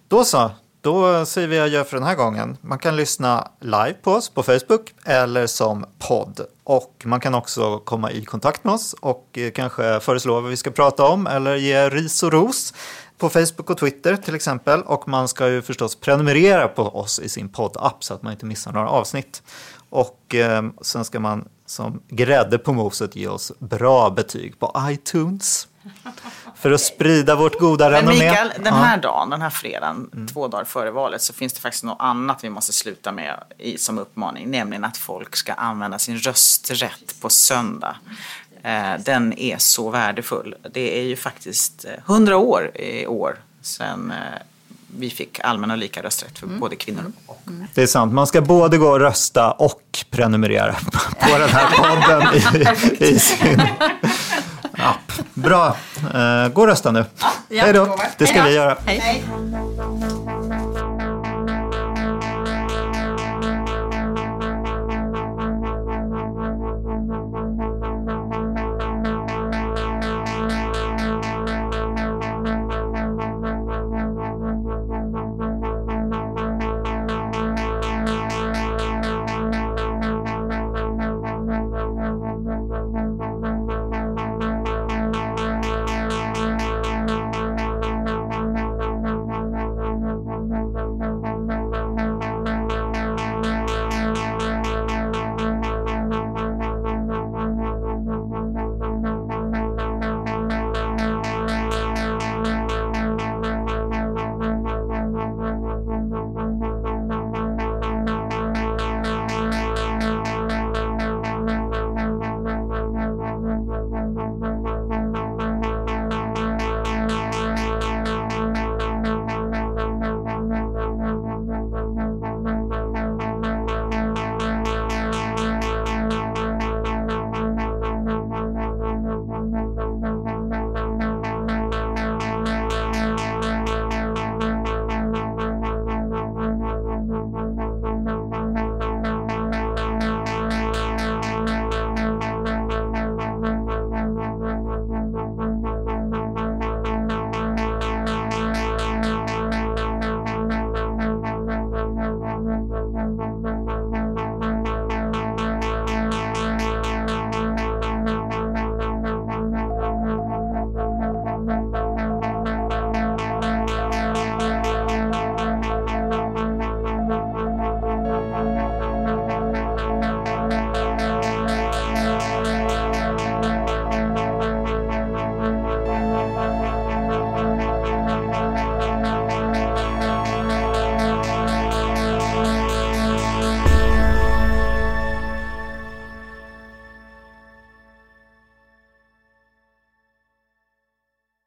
[0.07, 0.51] Då så,
[0.90, 2.58] då säger vi adjö för den här gången.
[2.62, 6.42] Man kan lyssna live på oss på Facebook eller som podd.
[6.64, 10.58] Och man kan också komma i kontakt med oss och eh, kanske föreslå vad vi
[10.58, 12.74] ska prata om eller ge ris och ros
[13.18, 14.82] på Facebook och Twitter till exempel.
[14.82, 18.46] Och man ska ju förstås prenumerera på oss i sin poddapp så att man inte
[18.46, 19.44] missar några avsnitt.
[19.90, 25.68] Och eh, sen ska man som grädde på moset ge oss bra betyg på iTunes.
[26.62, 28.30] för att sprida vårt goda Men renommé.
[28.30, 28.72] Mikael, den Ja.
[28.74, 32.43] här dagen, den här fredagen, två dagar före valet så finns det faktiskt något annat
[32.43, 34.51] vi måste sluta med i, som uppmaning.
[34.51, 37.95] Nämligen att folk ska använda sin rösträtt på söndag.
[38.64, 40.55] Eh, den är så värdefull.
[40.74, 44.18] Det är ju faktiskt eh, 100 år i år sedan eh,
[44.97, 47.68] vi fick allmän och lika rösträtt för både kvinnor och män.
[47.74, 50.74] Det är sant, man ska både gå och rösta och prenumerera
[51.20, 52.34] på den här podden
[52.99, 53.62] i, i sin
[54.80, 55.12] app.
[55.34, 55.76] Bra,
[56.14, 57.06] Eh, gå och rösta nu.
[57.48, 58.78] Ja, Hej då, det ska vi göra.
[58.86, 59.24] Hej.